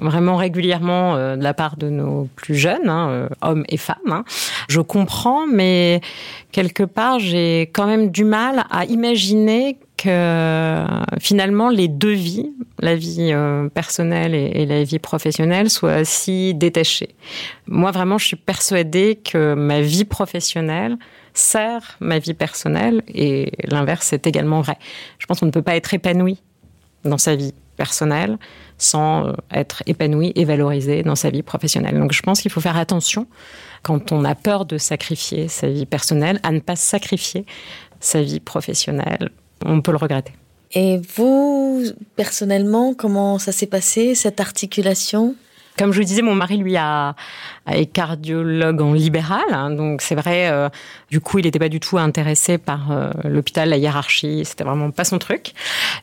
vraiment 0.00 0.36
régulièrement 0.36 1.16
de 1.36 1.42
la 1.42 1.54
part 1.54 1.76
de 1.76 1.88
nos 1.88 2.28
plus 2.36 2.54
jeunes, 2.54 2.88
hein, 2.88 3.28
hommes 3.42 3.64
et 3.68 3.76
femmes. 3.76 3.96
hein. 4.06 4.24
Je 4.68 4.80
comprends, 4.80 5.46
mais 5.46 6.00
quelque 6.52 6.84
part, 6.84 7.18
j'ai 7.18 7.62
quand 7.72 7.86
même 7.86 8.10
du 8.10 8.24
mal 8.24 8.64
à 8.70 8.84
imaginer 8.84 9.76
que 10.04 10.10
euh, 10.10 10.84
finalement 11.18 11.70
les 11.70 11.88
deux 11.88 12.12
vies, 12.12 12.52
la 12.78 12.94
vie 12.94 13.30
euh, 13.32 13.68
personnelle 13.70 14.34
et, 14.34 14.66
la 14.66 14.84
vie 14.84 14.98
professionnelle, 14.98 15.70
soient 15.70 16.04
si 16.04 16.52
détachées. 16.54 17.14
Moi, 17.66 17.90
vraiment, 17.90 18.18
je 18.18 18.26
suis 18.26 18.36
persuadée 18.36 19.16
que 19.16 19.54
ma 19.54 19.80
vie 19.80 20.04
professionnelle 20.04 20.98
sert 21.32 21.96
ma 22.00 22.18
vie 22.18 22.34
personnelle 22.34 23.02
et 23.08 23.52
l'inverse 23.64 24.12
est 24.12 24.26
également 24.26 24.60
vrai. 24.60 24.76
Je 25.18 25.26
pense 25.26 25.40
qu'on 25.40 25.46
ne 25.46 25.50
peut 25.50 25.62
pas 25.62 25.74
être 25.74 25.94
épanoui 25.94 26.42
dans 27.04 27.18
sa 27.18 27.34
vie 27.34 27.54
personnelle 27.76 28.38
sans 28.76 29.26
euh, 29.26 29.32
être 29.52 29.82
épanoui 29.86 30.32
et 30.36 30.44
valorisé 30.44 31.02
dans 31.02 31.16
sa 31.16 31.30
vie 31.30 31.42
professionnelle. 31.42 31.98
Donc 31.98 32.12
je 32.12 32.20
pense 32.20 32.42
qu'il 32.42 32.50
faut 32.50 32.60
faire 32.60 32.76
attention 32.76 33.26
quand 33.82 34.12
on 34.12 34.24
a 34.24 34.34
peur 34.34 34.66
de 34.66 34.76
sacrifier 34.76 35.48
sa 35.48 35.68
vie 35.68 35.86
personnelle 35.86 36.40
à 36.42 36.52
ne 36.52 36.60
pas 36.60 36.76
sacrifier 36.76 37.46
sa 38.00 38.20
vie 38.20 38.40
professionnelle. 38.40 39.30
On 39.64 39.80
peut 39.80 39.90
le 39.90 39.96
regretter. 39.96 40.32
Et 40.72 41.00
vous, 41.16 41.84
personnellement, 42.16 42.94
comment 42.94 43.38
ça 43.38 43.52
s'est 43.52 43.66
passé, 43.66 44.14
cette 44.14 44.40
articulation? 44.40 45.34
Comme 45.78 45.92
je 45.92 45.98
vous 45.98 46.04
disais, 46.04 46.22
mon 46.22 46.34
mari, 46.34 46.56
lui, 46.56 46.76
a, 46.76 47.16
est 47.70 47.86
cardiologue 47.86 48.80
en 48.80 48.92
libéral. 48.92 49.42
hein, 49.50 49.70
donc, 49.70 50.02
c'est 50.02 50.14
vrai, 50.14 50.48
euh, 50.48 50.68
du 51.10 51.20
coup, 51.20 51.38
il 51.38 51.44
n'était 51.44 51.58
pas 51.58 51.68
du 51.68 51.80
tout 51.80 51.98
intéressé 51.98 52.58
par 52.58 52.92
euh, 52.92 53.10
l'hôpital, 53.24 53.68
la 53.68 53.76
hiérarchie. 53.76 54.44
C'était 54.44 54.64
vraiment 54.64 54.90
pas 54.90 55.04
son 55.04 55.18
truc. 55.18 55.52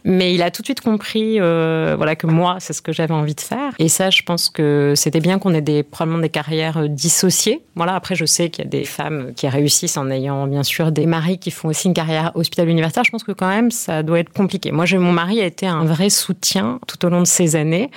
Mais 0.04 0.34
il 0.34 0.42
a 0.42 0.52
tout 0.52 0.62
de 0.62 0.68
suite 0.68 0.82
compris 0.82 1.40
euh, 1.40 1.96
voilà, 1.96 2.16
que 2.16 2.28
moi, 2.28 2.58
c'est 2.60 2.74
ce 2.74 2.82
que 2.82 2.92
j'avais 2.92 3.14
envie 3.14 3.36
de 3.36 3.42
faire. 3.42 3.74
Et 3.80 3.88
ça, 3.88 4.10
je 4.10 4.24
pense 4.24 4.50
que 4.50 4.94
c'était 4.96 5.22
bien 5.22 5.40
qu'on 5.40 5.54
ait 5.54 5.62
des, 5.62 5.84
probablement 5.84 6.22
des 6.22 6.30
carrières 6.30 6.78
euh, 6.78 6.88
dissociées. 6.88 7.62
Voilà, 7.76 7.96
après, 7.96 8.16
je 8.16 8.26
sais 8.26 8.50
qu'il 8.50 8.66
y 8.66 8.68
a 8.68 8.70
des 8.70 8.84
femmes 8.84 9.34
qui 9.36 9.48
réussissent 9.48 9.98
en 9.98 10.10
ayant, 10.10 10.48
bien 10.48 10.64
sûr, 10.64 10.92
des 10.92 11.06
maris 11.06 11.40
qui 11.40 11.52
font 11.52 11.70
aussi 11.70 11.88
une 11.88 11.94
carrière 11.94 12.32
hospitalo-universitaire. 12.36 13.04
Je 13.06 13.12
pense 13.12 13.24
que 13.24 13.32
quand 13.32 13.48
même, 13.48 13.72
ça 13.72 14.04
doit 14.04 14.20
être 14.20 14.34
compliqué. 14.34 14.72
Moi, 14.72 14.86
mon 14.94 15.12
mari 15.12 15.42
a 15.42 15.46
été 15.46 15.68
un 15.68 15.86
vrai 15.86 16.10
soutien 16.10 16.80
tout 16.88 17.06
au 17.06 17.10
long 17.10 17.22
de 17.22 17.28
ces 17.28 17.56
années. 17.56 17.90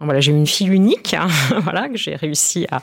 Voilà, 0.00 0.20
j'ai 0.20 0.32
une 0.32 0.46
fille 0.46 0.68
unique, 0.68 1.14
hein, 1.14 1.28
voilà, 1.62 1.88
que 1.88 1.96
j'ai 1.96 2.16
réussi 2.16 2.66
à 2.70 2.82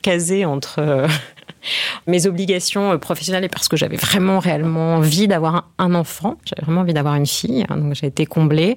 caser 0.00 0.44
entre 0.44 0.78
euh, 0.78 1.08
mes 2.06 2.26
obligations 2.26 2.92
euh, 2.92 2.98
professionnelles 2.98 3.44
et 3.44 3.48
parce 3.48 3.68
que 3.68 3.76
j'avais 3.76 3.96
vraiment 3.96 4.38
réellement 4.38 4.96
envie 4.96 5.26
d'avoir 5.26 5.70
un, 5.78 5.94
enfant. 5.94 6.38
J'avais 6.44 6.64
vraiment 6.64 6.82
envie 6.82 6.94
d'avoir 6.94 7.16
une 7.16 7.26
fille, 7.26 7.64
hein, 7.68 7.76
donc 7.76 7.94
j'ai 7.94 8.06
été 8.06 8.26
comblée. 8.26 8.76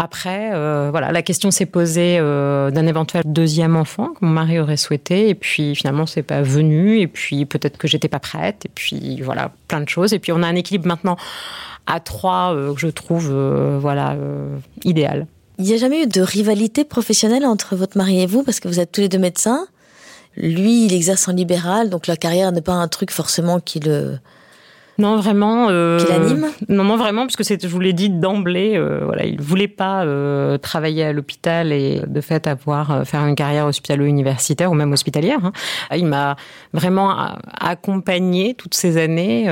Après, 0.00 0.50
euh, 0.52 0.88
voilà, 0.90 1.12
la 1.12 1.22
question 1.22 1.52
s'est 1.52 1.66
posée 1.66 2.18
d'un 2.18 2.86
éventuel 2.86 3.22
deuxième 3.24 3.76
enfant 3.76 4.08
que 4.08 4.24
mon 4.24 4.32
mari 4.32 4.58
aurait 4.58 4.76
souhaité, 4.76 5.28
et 5.28 5.36
puis 5.36 5.76
finalement 5.76 6.04
c'est 6.04 6.24
pas 6.24 6.42
venu, 6.42 6.98
et 6.98 7.06
puis 7.06 7.46
peut-être 7.46 7.78
que 7.78 7.86
j'étais 7.86 8.08
pas 8.08 8.18
prête, 8.18 8.66
et 8.66 8.70
puis 8.74 9.22
voilà, 9.22 9.52
plein 9.68 9.80
de 9.80 9.88
choses. 9.88 10.12
Et 10.12 10.18
puis 10.18 10.32
on 10.32 10.42
a 10.42 10.48
un 10.48 10.56
équilibre 10.56 10.88
maintenant 10.88 11.16
à 11.86 12.00
trois, 12.00 12.52
que 12.74 12.80
je 12.80 12.88
trouve 12.88 13.30
voilà 13.78 14.16
idéal. 14.82 15.28
Il 15.58 15.64
n'y 15.64 15.74
a 15.74 15.76
jamais 15.76 16.02
eu 16.02 16.06
de 16.06 16.20
rivalité 16.20 16.84
professionnelle 16.84 17.46
entre 17.46 17.76
votre 17.76 17.96
mari 17.96 18.20
et 18.20 18.26
vous 18.26 18.42
parce 18.42 18.60
que 18.60 18.68
vous 18.68 18.80
êtes 18.80 18.92
tous 18.92 19.02
les 19.02 19.08
deux 19.08 19.18
médecins. 19.18 19.66
Lui, 20.36 20.86
il 20.86 20.92
exerce 20.92 21.28
en 21.28 21.32
libéral, 21.32 21.90
donc 21.90 22.08
la 22.08 22.16
carrière 22.16 22.50
n'est 22.50 22.60
pas 22.60 22.72
un 22.72 22.88
truc 22.88 23.12
forcément 23.12 23.60
qui 23.60 23.78
le 23.78 24.18
non, 24.98 25.16
vraiment. 25.16 25.68
Euh, 25.70 25.98
qui 25.98 26.06
l'anime 26.06 26.46
Non, 26.68 26.84
non, 26.84 26.96
vraiment, 26.96 27.22
parce 27.22 27.36
que 27.36 27.42
je 27.44 27.66
vous 27.66 27.80
l'ai 27.80 27.92
dit 27.92 28.10
d'emblée, 28.10 28.76
euh, 28.76 29.00
voilà, 29.04 29.24
il 29.24 29.40
voulait 29.40 29.68
pas 29.68 30.04
euh, 30.04 30.56
travailler 30.58 31.04
à 31.04 31.12
l'hôpital 31.12 31.72
et 31.72 32.00
de 32.06 32.20
fait 32.20 32.46
avoir 32.46 32.90
euh, 32.90 33.04
faire 33.04 33.26
une 33.26 33.34
carrière 33.34 33.66
hospitalo-universitaire 33.66 34.70
ou 34.70 34.74
même 34.74 34.92
hospitalière. 34.92 35.40
Hein. 35.42 35.52
Il 35.96 36.06
m'a 36.06 36.36
vraiment 36.72 37.14
accompagné 37.58 38.54
toutes 38.54 38.74
ces 38.74 38.96
années. 38.96 39.48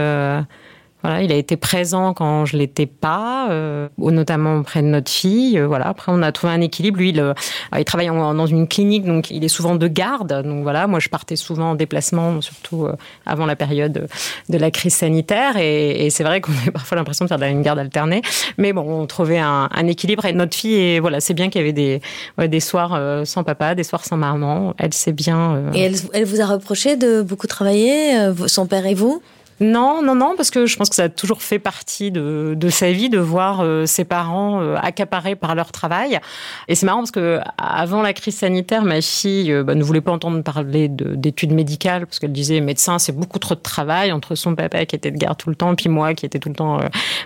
Voilà, 1.02 1.22
il 1.22 1.32
a 1.32 1.34
été 1.34 1.56
présent 1.56 2.14
quand 2.14 2.46
je 2.46 2.56
l'étais 2.56 2.86
pas, 2.86 3.48
euh, 3.50 3.88
notamment 3.98 4.58
auprès 4.58 4.82
de 4.82 4.86
notre 4.86 5.10
fille. 5.10 5.58
Euh, 5.58 5.66
voilà. 5.66 5.88
Après, 5.88 6.12
on 6.12 6.22
a 6.22 6.30
trouvé 6.30 6.52
un 6.52 6.60
équilibre. 6.60 6.98
Lui, 6.98 7.10
il, 7.10 7.20
euh, 7.20 7.34
il 7.76 7.84
travaille 7.84 8.06
dans 8.06 8.46
une 8.46 8.68
clinique, 8.68 9.04
donc 9.04 9.30
il 9.30 9.42
est 9.44 9.48
souvent 9.48 9.74
de 9.74 9.88
garde. 9.88 10.42
Donc 10.44 10.62
voilà, 10.62 10.86
moi, 10.86 11.00
je 11.00 11.08
partais 11.08 11.34
souvent 11.34 11.72
en 11.72 11.74
déplacement, 11.74 12.40
surtout 12.40 12.86
avant 13.26 13.46
la 13.46 13.56
période 13.56 14.06
de 14.48 14.58
la 14.58 14.70
crise 14.70 14.94
sanitaire. 14.94 15.56
Et, 15.56 16.08
c'est 16.10 16.24
vrai 16.24 16.40
qu'on 16.40 16.52
avait 16.62 16.70
parfois 16.70 16.96
l'impression 16.96 17.24
de 17.24 17.28
faire 17.28 17.42
une 17.42 17.62
garde 17.62 17.80
alternée. 17.80 18.22
Mais 18.56 18.72
bon, 18.72 18.82
on 18.82 19.06
trouvait 19.06 19.40
un, 19.40 19.68
équilibre. 19.86 20.24
Et 20.24 20.32
notre 20.32 20.56
fille, 20.56 21.00
voilà, 21.00 21.20
c'est 21.20 21.34
bien 21.34 21.50
qu'il 21.50 21.60
y 21.60 21.64
avait 21.64 21.72
des, 21.72 22.00
des 22.38 22.60
soirs 22.60 23.26
sans 23.26 23.42
papa, 23.42 23.74
des 23.74 23.82
soirs 23.82 24.04
sans 24.04 24.16
maman. 24.16 24.74
Elle 24.78 24.94
sait 24.94 25.12
bien. 25.12 25.64
Et 25.74 25.90
elle 26.12 26.24
vous 26.24 26.40
a 26.40 26.46
reproché 26.46 26.96
de 26.96 27.22
beaucoup 27.22 27.48
travailler, 27.48 28.12
son 28.46 28.66
père 28.66 28.86
et 28.86 28.94
vous? 28.94 29.20
Non, 29.62 30.02
non, 30.02 30.16
non, 30.16 30.34
parce 30.36 30.50
que 30.50 30.66
je 30.66 30.76
pense 30.76 30.88
que 30.88 30.96
ça 30.96 31.04
a 31.04 31.08
toujours 31.08 31.40
fait 31.40 31.60
partie 31.60 32.10
de, 32.10 32.56
sa 32.68 32.90
vie 32.90 33.08
de 33.08 33.18
voir 33.18 33.60
euh, 33.60 33.86
ses 33.86 34.04
parents 34.04 34.60
euh, 34.60 34.74
accaparés 34.76 35.36
par 35.36 35.54
leur 35.54 35.70
travail. 35.70 36.18
Et 36.66 36.74
c'est 36.74 36.84
marrant 36.84 36.98
parce 36.98 37.12
que 37.12 37.38
avant 37.58 38.02
la 38.02 38.12
crise 38.12 38.34
sanitaire, 38.34 38.82
ma 38.82 39.00
fille 39.00 39.52
euh, 39.52 39.62
bah, 39.62 39.76
ne 39.76 39.84
voulait 39.84 40.00
pas 40.00 40.10
entendre 40.10 40.42
parler 40.42 40.88
d'études 40.88 41.52
médicales 41.52 42.06
parce 42.06 42.18
qu'elle 42.18 42.32
disait 42.32 42.60
médecin, 42.60 42.98
c'est 42.98 43.16
beaucoup 43.16 43.38
trop 43.38 43.54
de 43.54 43.60
travail 43.60 44.10
entre 44.10 44.34
son 44.34 44.56
papa 44.56 44.84
qui 44.84 44.96
était 44.96 45.12
de 45.12 45.16
garde 45.16 45.38
tout 45.38 45.48
le 45.48 45.54
temps, 45.54 45.76
puis 45.76 45.88
moi 45.88 46.14
qui 46.14 46.26
était 46.26 46.40
tout 46.40 46.48
le 46.48 46.56
temps 46.56 46.80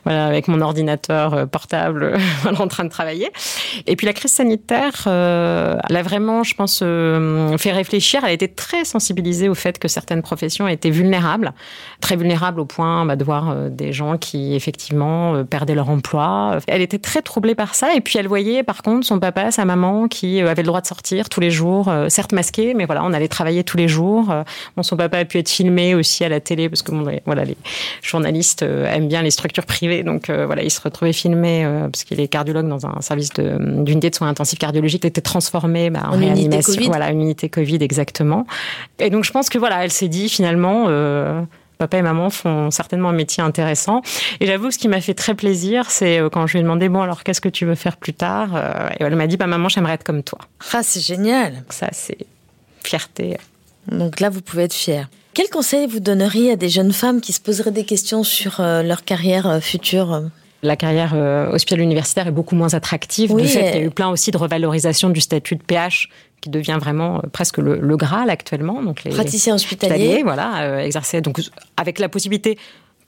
avec 0.04 0.48
mon 0.48 0.60
ordinateur 0.60 1.48
portable 1.48 2.18
en 2.58 2.68
train 2.68 2.84
de 2.84 2.90
travailler. 2.90 3.30
Et 3.86 3.96
puis 3.96 4.06
la 4.06 4.12
crise 4.12 4.32
sanitaire, 4.32 5.04
elle 5.06 5.96
a 5.96 6.02
vraiment, 6.02 6.42
je 6.42 6.54
pense, 6.54 6.80
fait 6.80 7.72
réfléchir. 7.72 8.20
Elle 8.24 8.30
a 8.30 8.32
été 8.32 8.48
très 8.48 8.84
sensibilisée 8.84 9.48
au 9.48 9.54
fait 9.54 9.78
que 9.78 9.88
certaines 9.88 10.22
professions 10.22 10.68
étaient 10.68 10.90
vulnérables, 10.90 11.54
très 12.00 12.16
vulnérables 12.16 12.25
vulnérable 12.26 12.60
au 12.60 12.64
point 12.64 13.06
bah, 13.06 13.14
de 13.14 13.22
voir 13.22 13.50
euh, 13.50 13.68
des 13.68 13.92
gens 13.92 14.18
qui 14.18 14.56
effectivement 14.56 15.34
euh, 15.34 15.44
perdaient 15.44 15.76
leur 15.76 15.88
emploi. 15.88 16.58
Elle 16.66 16.82
était 16.82 16.98
très 16.98 17.22
troublée 17.22 17.54
par 17.54 17.76
ça 17.76 17.94
et 17.94 18.00
puis 18.00 18.18
elle 18.18 18.26
voyait 18.26 18.64
par 18.64 18.82
contre 18.82 19.06
son 19.06 19.20
papa, 19.20 19.52
sa 19.52 19.64
maman 19.64 20.08
qui 20.08 20.42
euh, 20.42 20.50
avait 20.50 20.62
le 20.62 20.66
droit 20.66 20.80
de 20.80 20.86
sortir 20.86 21.28
tous 21.28 21.40
les 21.40 21.50
jours, 21.52 21.92
certes 22.08 22.32
masqué, 22.32 22.74
mais 22.74 22.84
voilà, 22.84 23.04
on 23.04 23.12
allait 23.12 23.28
travailler 23.28 23.62
tous 23.62 23.76
les 23.76 23.86
jours. 23.86 24.34
Bon, 24.76 24.82
son 24.82 24.96
papa 24.96 25.18
a 25.18 25.24
pu 25.24 25.38
être 25.38 25.48
filmé 25.48 25.94
aussi 25.94 26.24
à 26.24 26.28
la 26.28 26.40
télé 26.40 26.68
parce 26.68 26.82
que 26.82 26.90
bon, 26.90 27.04
voilà, 27.24 27.44
les 27.44 27.56
journalistes 28.02 28.62
aiment 28.62 29.08
bien 29.08 29.22
les 29.22 29.30
structures 29.30 29.66
privées, 29.66 30.02
donc 30.02 30.30
voilà, 30.30 30.62
il 30.62 30.70
se 30.70 30.80
retrouvait 30.80 31.12
filmé 31.12 31.66
parce 31.92 32.04
qu'il 32.04 32.20
est 32.20 32.28
cardiologue 32.28 32.68
dans 32.68 32.86
un 32.86 33.00
service 33.00 33.30
d'unité 33.32 34.08
de, 34.08 34.08
de, 34.08 34.14
soins 34.14 34.28
intensifs 34.28 34.58
cardiologiques, 34.58 35.04
il 35.04 35.08
était 35.08 35.20
transformé 35.20 35.90
bah, 35.90 36.04
en, 36.06 36.14
en 36.14 36.18
réanimation, 36.18 36.82
voilà, 36.86 37.10
une 37.10 37.22
unité 37.22 37.48
Covid 37.48 37.78
exactement. 37.80 38.46
Et 38.98 39.10
donc 39.10 39.24
je 39.24 39.32
pense 39.32 39.48
que 39.48 39.58
voilà, 39.58 39.84
elle 39.84 39.92
s'est 39.92 40.08
dit 40.08 40.28
finalement. 40.28 40.86
Euh, 40.88 41.42
papa 41.78 41.98
et 41.98 42.02
maman 42.02 42.30
font 42.30 42.70
certainement 42.70 43.10
un 43.10 43.14
métier 43.14 43.42
intéressant. 43.42 44.02
Et 44.40 44.46
j'avoue, 44.46 44.70
ce 44.70 44.78
qui 44.78 44.88
m'a 44.88 45.00
fait 45.00 45.14
très 45.14 45.34
plaisir, 45.34 45.90
c'est 45.90 46.18
euh, 46.18 46.28
quand 46.28 46.46
je 46.46 46.54
lui 46.54 46.60
ai 46.60 46.62
demandé, 46.62 46.88
bon, 46.88 47.02
alors 47.02 47.22
qu'est-ce 47.22 47.40
que 47.40 47.48
tu 47.48 47.66
veux 47.66 47.74
faire 47.74 47.96
plus 47.96 48.14
tard 48.14 48.50
euh, 48.54 48.88
Et 48.98 49.04
elle 49.04 49.16
m'a 49.16 49.26
dit, 49.26 49.36
bah, 49.36 49.46
maman, 49.46 49.68
j'aimerais 49.68 49.94
être 49.94 50.04
comme 50.04 50.22
toi. 50.22 50.38
Ah, 50.72 50.82
c'est 50.82 51.00
génial. 51.00 51.64
ça, 51.70 51.88
c'est 51.92 52.18
fierté. 52.82 53.36
Donc 53.90 54.20
là, 54.20 54.30
vous 54.30 54.40
pouvez 54.40 54.64
être 54.64 54.74
fier. 54.74 55.08
Quel 55.34 55.48
conseil 55.50 55.86
vous 55.86 56.00
donneriez 56.00 56.52
à 56.52 56.56
des 56.56 56.68
jeunes 56.68 56.92
femmes 56.92 57.20
qui 57.20 57.32
se 57.32 57.40
poseraient 57.40 57.70
des 57.70 57.84
questions 57.84 58.22
sur 58.22 58.60
euh, 58.60 58.82
leur 58.82 59.04
carrière 59.04 59.62
future 59.62 60.22
la 60.62 60.76
carrière 60.76 61.12
euh, 61.14 61.52
hospitalo 61.52 61.82
universitaire 61.82 62.26
est 62.26 62.32
beaucoup 62.32 62.54
moins 62.54 62.74
attractive 62.74 63.32
oui, 63.32 63.42
du 63.42 63.48
fait 63.48 63.64
qu'il 63.70 63.80
y 63.80 63.82
a 63.82 63.86
eu 63.86 63.90
plein 63.90 64.08
aussi 64.08 64.30
de 64.30 64.36
revalorisation 64.36 65.10
du 65.10 65.20
statut 65.20 65.56
de 65.56 65.62
PH 65.62 66.08
qui 66.40 66.50
devient 66.50 66.78
vraiment 66.80 67.18
euh, 67.18 67.28
presque 67.30 67.58
le, 67.58 67.78
le 67.78 67.96
Graal 67.96 68.30
actuellement. 68.30 68.82
Donc 68.82 69.04
les 69.04 69.10
praticiens 69.10 69.54
hospitaliers, 69.54 70.22
voilà, 70.22 70.62
euh, 70.62 70.78
exercer 70.78 71.20
donc 71.20 71.40
avec 71.76 71.98
la 71.98 72.08
possibilité 72.08 72.58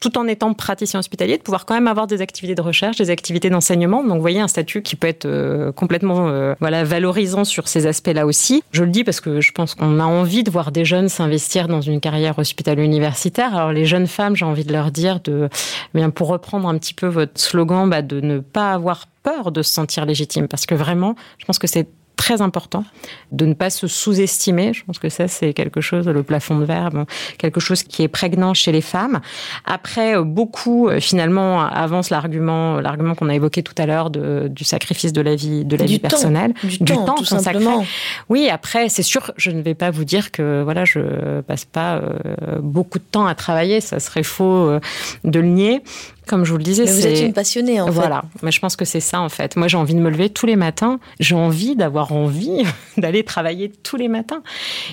tout 0.00 0.16
en 0.18 0.26
étant 0.26 0.54
praticien 0.54 1.00
hospitalier, 1.00 1.38
de 1.38 1.42
pouvoir 1.42 1.66
quand 1.66 1.74
même 1.74 1.88
avoir 1.88 2.06
des 2.06 2.20
activités 2.20 2.54
de 2.54 2.62
recherche, 2.62 2.96
des 2.96 3.10
activités 3.10 3.50
d'enseignement. 3.50 4.02
Donc, 4.02 4.14
vous 4.14 4.20
voyez, 4.20 4.40
un 4.40 4.48
statut 4.48 4.82
qui 4.82 4.96
peut 4.96 5.08
être 5.08 5.26
euh, 5.26 5.72
complètement 5.72 6.28
euh, 6.28 6.54
voilà 6.60 6.84
valorisant 6.84 7.44
sur 7.44 7.68
ces 7.68 7.86
aspects-là 7.86 8.26
aussi. 8.26 8.62
Je 8.72 8.84
le 8.84 8.90
dis 8.90 9.04
parce 9.04 9.20
que 9.20 9.40
je 9.40 9.52
pense 9.52 9.74
qu'on 9.74 9.98
a 9.98 10.04
envie 10.04 10.44
de 10.44 10.50
voir 10.50 10.72
des 10.72 10.84
jeunes 10.84 11.08
s'investir 11.08 11.68
dans 11.68 11.80
une 11.80 12.00
carrière 12.00 12.38
hospitalo-universitaire. 12.38 13.54
Alors, 13.56 13.72
les 13.72 13.86
jeunes 13.86 14.06
femmes, 14.06 14.36
j'ai 14.36 14.44
envie 14.44 14.64
de 14.64 14.72
leur 14.72 14.90
dire 14.90 15.20
de, 15.20 15.48
eh 15.94 15.98
bien, 15.98 16.10
pour 16.10 16.28
reprendre 16.28 16.68
un 16.68 16.78
petit 16.78 16.94
peu 16.94 17.06
votre 17.06 17.40
slogan, 17.40 17.90
bah, 17.90 18.02
de 18.02 18.20
ne 18.20 18.38
pas 18.38 18.72
avoir 18.72 19.06
peur 19.22 19.50
de 19.52 19.62
se 19.62 19.72
sentir 19.72 20.06
légitime. 20.06 20.48
Parce 20.48 20.66
que 20.66 20.74
vraiment, 20.74 21.16
je 21.38 21.44
pense 21.44 21.58
que 21.58 21.66
c'est 21.66 21.88
très 22.18 22.42
important 22.42 22.84
de 23.32 23.46
ne 23.46 23.54
pas 23.54 23.70
se 23.70 23.86
sous-estimer. 23.86 24.74
Je 24.74 24.84
pense 24.84 24.98
que 24.98 25.08
ça, 25.08 25.28
c'est 25.28 25.54
quelque 25.54 25.80
chose, 25.80 26.06
le 26.06 26.22
plafond 26.22 26.58
de 26.58 26.64
verre, 26.66 26.90
bon, 26.90 27.06
quelque 27.38 27.60
chose 27.60 27.82
qui 27.82 28.02
est 28.02 28.08
prégnant 28.08 28.52
chez 28.52 28.72
les 28.72 28.82
femmes. 28.82 29.20
Après, 29.64 30.16
euh, 30.16 30.24
beaucoup, 30.24 30.88
euh, 30.88 31.00
finalement, 31.00 31.62
avancent 31.62 32.10
l'argument, 32.10 32.80
l'argument 32.80 33.14
qu'on 33.14 33.30
a 33.30 33.34
évoqué 33.34 33.62
tout 33.62 33.74
à 33.78 33.86
l'heure 33.86 34.10
du 34.10 34.64
sacrifice 34.64 35.14
de 35.14 35.22
la 35.22 35.36
vie, 35.36 35.64
de 35.64 35.76
la 35.76 35.86
du 35.86 35.94
vie 35.94 36.00
temps, 36.00 36.08
personnelle, 36.08 36.52
du, 36.64 36.78
du 36.78 36.84
temps, 36.84 37.04
temps, 37.04 37.14
tout 37.14 37.24
simplement. 37.24 37.86
Oui, 38.28 38.50
après, 38.50 38.88
c'est 38.88 39.02
sûr, 39.02 39.32
je 39.36 39.50
ne 39.50 39.62
vais 39.62 39.74
pas 39.74 39.90
vous 39.90 40.04
dire 40.04 40.32
que, 40.32 40.62
voilà, 40.62 40.84
je 40.84 41.40
passe 41.42 41.64
pas 41.64 41.96
euh, 41.96 42.58
beaucoup 42.60 42.98
de 42.98 43.04
temps 43.04 43.26
à 43.26 43.34
travailler. 43.34 43.80
Ça 43.80 44.00
serait 44.00 44.22
faux 44.22 44.44
euh, 44.44 44.80
de 45.24 45.40
le 45.40 45.46
nier. 45.46 45.82
Comme 46.28 46.44
je 46.44 46.52
vous 46.52 46.58
le 46.58 46.64
disais, 46.64 46.84
Mais 46.84 46.92
vous 46.92 47.06
êtes 47.06 47.20
une 47.20 47.32
passionnée 47.32 47.80
en 47.80 47.90
voilà. 47.90 48.22
fait. 48.32 48.42
Mais 48.42 48.50
je 48.52 48.60
pense 48.60 48.76
que 48.76 48.84
c'est 48.84 49.00
ça 49.00 49.20
en 49.20 49.28
fait. 49.28 49.56
Moi, 49.56 49.68
j'ai 49.68 49.76
envie 49.76 49.94
de 49.94 50.00
me 50.00 50.10
lever 50.10 50.30
tous 50.30 50.46
les 50.46 50.56
matins. 50.56 51.00
J'ai 51.20 51.34
envie 51.34 51.74
d'avoir 51.74 52.12
envie 52.12 52.64
d'aller 52.96 53.24
travailler 53.24 53.70
tous 53.82 53.96
les 53.96 54.08
matins. 54.08 54.42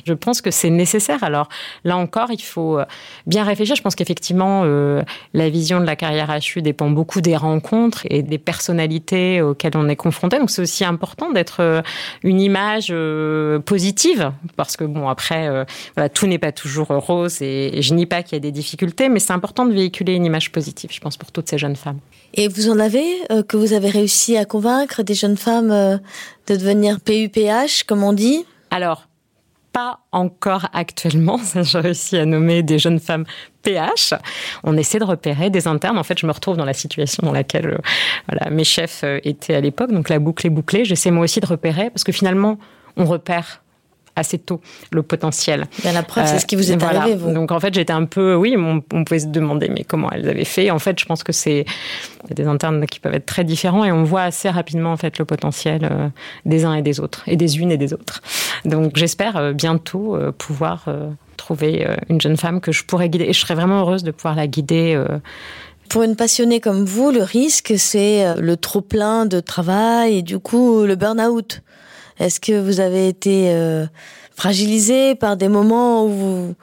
Je 0.05 0.13
pense 0.13 0.41
que 0.41 0.51
c'est 0.51 0.69
nécessaire. 0.69 1.23
Alors 1.23 1.49
là 1.83 1.97
encore, 1.97 2.31
il 2.31 2.41
faut 2.41 2.79
euh, 2.79 2.85
bien 3.27 3.43
réfléchir. 3.43 3.75
Je 3.75 3.81
pense 3.81 3.95
qu'effectivement, 3.95 4.63
euh, 4.65 5.01
la 5.33 5.49
vision 5.49 5.79
de 5.79 5.85
la 5.85 5.95
carrière 5.95 6.35
HU 6.35 6.61
dépend 6.61 6.89
beaucoup 6.89 7.21
des 7.21 7.35
rencontres 7.35 8.05
et 8.09 8.23
des 8.23 8.37
personnalités 8.37 9.41
auxquelles 9.41 9.75
on 9.75 9.89
est 9.89 9.95
confronté. 9.95 10.39
Donc 10.39 10.49
c'est 10.49 10.61
aussi 10.61 10.85
important 10.85 11.31
d'être 11.31 11.57
euh, 11.59 11.81
une 12.23 12.39
image 12.39 12.87
euh, 12.91 13.59
positive 13.59 14.31
parce 14.55 14.77
que 14.77 14.83
bon 14.83 15.07
après, 15.09 15.47
euh, 15.47 15.65
voilà, 15.95 16.09
tout 16.09 16.27
n'est 16.27 16.39
pas 16.39 16.51
toujours 16.51 16.87
rose 16.87 17.41
et, 17.41 17.77
et 17.77 17.81
je 17.81 17.93
nie 17.93 18.05
pas 18.05 18.23
qu'il 18.23 18.35
y 18.35 18.37
a 18.37 18.39
des 18.39 18.51
difficultés, 18.51 19.09
mais 19.09 19.19
c'est 19.19 19.33
important 19.33 19.65
de 19.65 19.73
véhiculer 19.73 20.13
une 20.13 20.25
image 20.25 20.51
positive. 20.51 20.89
Je 20.93 20.99
pense 20.99 21.17
pour 21.17 21.24
toutes 21.31 21.49
ces 21.49 21.57
jeunes 21.57 21.75
femmes. 21.75 21.99
Et 22.33 22.47
vous 22.47 22.69
en 22.69 22.79
avez 22.79 23.05
euh, 23.31 23.43
que 23.43 23.55
vous 23.55 23.73
avez 23.73 23.89
réussi 23.89 24.35
à 24.37 24.45
convaincre 24.45 25.03
des 25.03 25.13
jeunes 25.13 25.37
femmes 25.37 25.71
euh, 25.71 25.97
de 26.47 26.55
devenir 26.55 26.99
PUPH, 26.99 27.83
comme 27.87 28.03
on 28.03 28.11
dit? 28.11 28.45
Alors, 28.71 29.07
pas 29.71 29.99
encore 30.11 30.67
actuellement. 30.73 31.39
J'ai 31.61 31.79
réussi 31.79 32.17
à 32.17 32.25
nommer 32.25 32.61
des 32.61 32.77
jeunes 32.77 32.99
femmes 32.99 33.25
PH. 33.61 34.13
On 34.63 34.75
essaie 34.75 34.99
de 34.99 35.05
repérer 35.05 35.49
des 35.49 35.67
internes. 35.67 35.97
En 35.97 36.03
fait, 36.03 36.19
je 36.19 36.25
me 36.25 36.31
retrouve 36.31 36.57
dans 36.57 36.65
la 36.65 36.73
situation 36.73 37.25
dans 37.25 37.33
laquelle 37.33 37.67
euh, 37.67 37.77
voilà, 38.27 38.49
mes 38.49 38.65
chefs 38.65 39.05
étaient 39.23 39.55
à 39.55 39.61
l'époque. 39.61 39.91
Donc 39.91 40.09
la 40.09 40.19
boucle 40.19 40.45
est 40.45 40.49
bouclée. 40.49 40.83
J'essaie 40.83 41.11
moi 41.11 41.23
aussi 41.23 41.39
de 41.39 41.47
repérer 41.47 41.89
parce 41.89 42.03
que 42.03 42.11
finalement, 42.11 42.57
on 42.97 43.05
repère 43.05 43.61
assez 44.15 44.37
tôt 44.37 44.61
le 44.91 45.03
potentiel. 45.03 45.65
Bien, 45.81 45.91
la 45.93 46.03
preuve, 46.03 46.25
euh, 46.25 46.27
c'est 46.27 46.39
ce 46.39 46.45
qui 46.45 46.55
vous 46.55 46.71
est 46.71 46.77
voilà. 46.77 47.01
arrivé, 47.01 47.15
vous. 47.15 47.33
Donc 47.33 47.51
en 47.51 47.59
fait, 47.59 47.73
j'étais 47.73 47.93
un 47.93 48.05
peu, 48.05 48.35
oui, 48.35 48.55
on, 48.57 48.83
on, 48.93 49.03
pouvait 49.03 49.19
se 49.19 49.27
demander, 49.27 49.69
mais 49.69 49.83
comment 49.83 50.09
elles 50.11 50.27
avaient 50.29 50.45
fait. 50.45 50.71
En 50.71 50.79
fait, 50.79 50.99
je 50.99 51.05
pense 51.05 51.23
que 51.23 51.31
c'est 51.31 51.65
des 52.33 52.45
internes 52.45 52.85
qui 52.85 52.99
peuvent 52.99 53.13
être 53.13 53.25
très 53.25 53.43
différents 53.43 53.83
et 53.83 53.91
on 53.91 54.03
voit 54.03 54.23
assez 54.23 54.49
rapidement 54.49 54.91
en 54.91 54.97
fait 54.97 55.19
le 55.19 55.25
potentiel 55.25 55.87
euh, 55.89 56.09
des 56.45 56.65
uns 56.65 56.73
et 56.73 56.81
des 56.81 56.99
autres, 56.99 57.23
et 57.27 57.35
des 57.35 57.59
unes 57.59 57.71
et 57.71 57.77
des 57.77 57.93
autres. 57.93 58.21
Donc 58.63 58.95
j'espère 58.95 59.37
euh, 59.37 59.53
bientôt 59.53 60.15
euh, 60.15 60.31
pouvoir 60.31 60.85
euh, 60.87 61.09
trouver 61.35 61.85
euh, 61.87 61.95
une 62.09 62.19
jeune 62.19 62.37
femme 62.37 62.61
que 62.61 62.71
je 62.71 62.83
pourrais 62.83 63.09
guider. 63.09 63.25
Et 63.25 63.33
je 63.33 63.39
serais 63.39 63.55
vraiment 63.55 63.79
heureuse 63.79 64.03
de 64.03 64.11
pouvoir 64.11 64.35
la 64.35 64.47
guider. 64.47 64.93
Euh, 64.95 65.19
pour 65.89 66.03
une 66.03 66.15
passionnée 66.15 66.59
comme 66.59 66.83
vous, 66.83 67.11
le 67.11 67.21
risque, 67.21 67.73
c'est 67.77 68.25
euh, 68.25 68.35
le 68.39 68.57
trop-plein 68.57 69.25
de 69.25 69.39
travail 69.39 70.17
et 70.17 70.21
du 70.21 70.39
coup 70.39 70.83
le 70.83 70.95
burn-out. 70.95 71.61
Est-ce 72.19 72.39
que 72.39 72.59
vous 72.59 72.79
avez 72.79 73.07
été 73.07 73.49
euh, 73.49 73.85
fragilisé 74.35 75.15
par 75.15 75.37
des 75.37 75.47
moments 75.47 76.05
où 76.05 76.09
vous, 76.09 76.55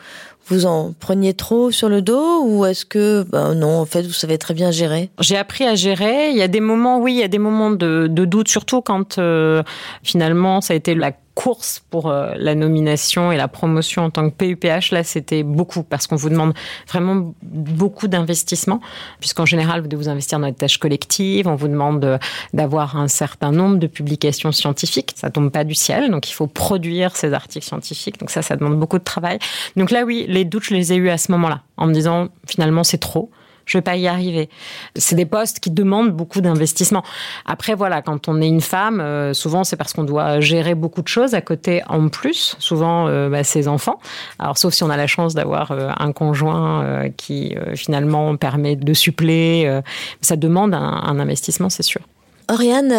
vous 0.47 0.67
en 0.67 0.93
preniez 0.99 1.35
trop 1.35 1.71
sur 1.71 1.89
le 1.89 2.03
dos 2.03 2.43
ou 2.45 2.65
est-ce 2.65 2.85
que 2.85 3.25
ben 3.31 3.55
non 3.55 3.79
en 3.79 3.87
fait 3.87 4.03
vous 4.03 4.13
savez 4.13 4.39
très 4.39 4.55
bien 4.55 4.71
gérer? 4.71 5.11
J'ai 5.21 5.37
appris 5.37 5.65
à 5.65 5.75
gérer. 5.75 6.31
Il 6.31 6.37
y 6.37 6.43
a 6.43 6.49
des 6.49 6.61
moments, 6.61 7.01
oui, 7.01 7.15
il 7.15 7.19
y 7.19 7.23
a 7.23 7.29
des 7.29 7.39
moments 7.39 7.71
de, 7.71 8.07
de 8.11 8.25
doute, 8.25 8.49
surtout 8.49 8.83
quand 8.83 9.19
euh, 9.19 9.63
finalement 10.03 10.61
ça 10.61 10.75
a 10.75 10.77
été 10.77 10.95
la 10.95 11.13
course 11.35 11.83
pour 11.91 12.11
euh, 12.11 12.33
la 12.37 12.55
nomination 12.55 13.33
et 13.33 13.37
la 13.37 13.49
promotion 13.49 14.05
en 14.05 14.11
tant 14.11 14.29
que 14.29 14.35
PUPH, 14.35 14.91
là, 14.93 15.03
c'était 15.03 15.43
beaucoup 15.43 15.83
parce 15.83 16.07
qu'on 16.07 16.17
vous 16.17 16.29
demande 16.29 16.53
vraiment 16.89 17.35
beaucoup 17.43 18.09
d'investissement, 18.09 18.81
puisqu'en 19.21 19.47
général, 19.47 19.81
vous 19.81 19.89
devez 19.89 20.05
vous 20.05 20.09
investir 20.09 20.39
dans 20.39 20.47
les 20.47 20.53
tâches 20.53 20.79
collectives, 20.79 21.49
on 21.49 21.55
vous 21.55 21.69
demande 21.69 22.19
d'avoir 22.53 22.97
un 22.97 23.09
certain 23.09 23.53
nombre 23.53 23.77
de 23.77 23.87
publications 23.87 24.53
scientifiques, 24.53 25.13
ça 25.17 25.31
tombe 25.31 25.51
pas 25.51 25.65
du 25.65 25.75
ciel, 25.75 26.11
donc 26.11 26.29
il 26.29 26.35
faut 26.35 26.47
produire 26.47 27.17
ces 27.17 27.33
articles 27.33 27.67
scientifiques, 27.67 28.19
donc 28.21 28.31
ça, 28.31 28.43
ça 28.43 28.57
demande 28.57 28.79
beaucoup 28.79 28.99
de 28.99 29.05
travail. 29.05 29.39
Donc 29.77 29.91
là, 29.91 30.05
oui, 30.05 30.27
les 30.29 30.45
doutes, 30.45 30.65
je 30.65 30.75
les 30.75 30.93
ai 30.93 30.97
eus 30.97 31.11
à 31.11 31.19
ce 31.19 31.33
moment-là, 31.33 31.63
en 31.77 31.87
me 31.87 31.95
disant, 31.95 32.29
finalement, 32.47 32.85
c'est 32.85 32.99
trop 32.99 33.31
je 33.67 33.79
vais 33.79 33.83
pas 33.83 33.97
y 33.97 34.07
arriver. 34.07 34.49
C'est 34.97 35.17
des 35.17 35.27
postes 35.27 35.61
qui 35.61 35.71
demandent 35.71 36.11
beaucoup 36.11 36.41
d'investissement. 36.41 37.03
Après, 37.47 37.75
voilà, 37.75 38.03
quand 38.03 38.29
on 38.29 38.41
est 38.41 38.49
une 38.49 38.61
femme, 38.61 39.01
euh, 39.01 39.35
souvent 39.35 39.65
c'est 39.65 39.77
parce 39.77 39.93
qu'on 39.93 40.05
doit 40.05 40.41
gérer 40.41 40.75
beaucoup 40.75 41.03
de 41.03 41.09
choses 41.09 41.35
à 41.35 41.41
côté 41.41 41.83
en 41.89 42.09
plus, 42.09 42.57
souvent 42.59 43.09
euh, 43.09 43.29
bah, 43.29 43.45
ses 43.45 43.69
enfants. 43.69 43.99
Alors, 44.39 44.59
sauf 44.59 44.75
si 44.75 44.83
on 44.83 44.91
a 44.91 44.97
la 44.97 45.07
chance 45.07 45.35
d'avoir 45.35 45.71
euh, 45.73 45.91
un 45.99 46.13
conjoint 46.13 47.09
qui 47.17 47.55
finalement 47.75 48.37
permet 48.37 48.77
de 48.77 48.95
suppléer, 48.95 49.81
ça 50.21 50.37
demande 50.37 50.75
un 50.75 51.19
investissement, 51.19 51.69
c'est 51.69 51.83
sûr. 51.83 52.01
Oriane 52.49 52.93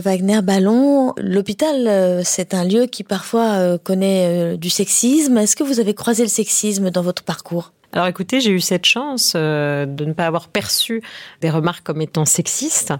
Wagner-Ballon, 0.00 1.14
l'hôpital, 1.16 2.22
c'est 2.24 2.54
un 2.54 2.64
lieu 2.64 2.86
qui 2.86 3.04
parfois 3.04 3.78
connaît 3.78 4.56
du 4.56 4.70
sexisme. 4.70 5.38
Est-ce 5.38 5.56
que 5.56 5.64
vous 5.64 5.80
avez 5.80 5.94
croisé 5.94 6.22
le 6.22 6.28
sexisme 6.28 6.90
dans 6.90 7.02
votre 7.02 7.22
parcours? 7.22 7.72
Alors 7.94 8.06
écoutez, 8.06 8.40
j'ai 8.40 8.52
eu 8.52 8.60
cette 8.60 8.86
chance 8.86 9.34
euh, 9.36 9.84
de 9.84 10.06
ne 10.06 10.14
pas 10.14 10.26
avoir 10.26 10.48
perçu 10.48 11.02
des 11.42 11.50
remarques 11.50 11.84
comme 11.84 12.00
étant 12.00 12.24
sexistes, 12.24 12.94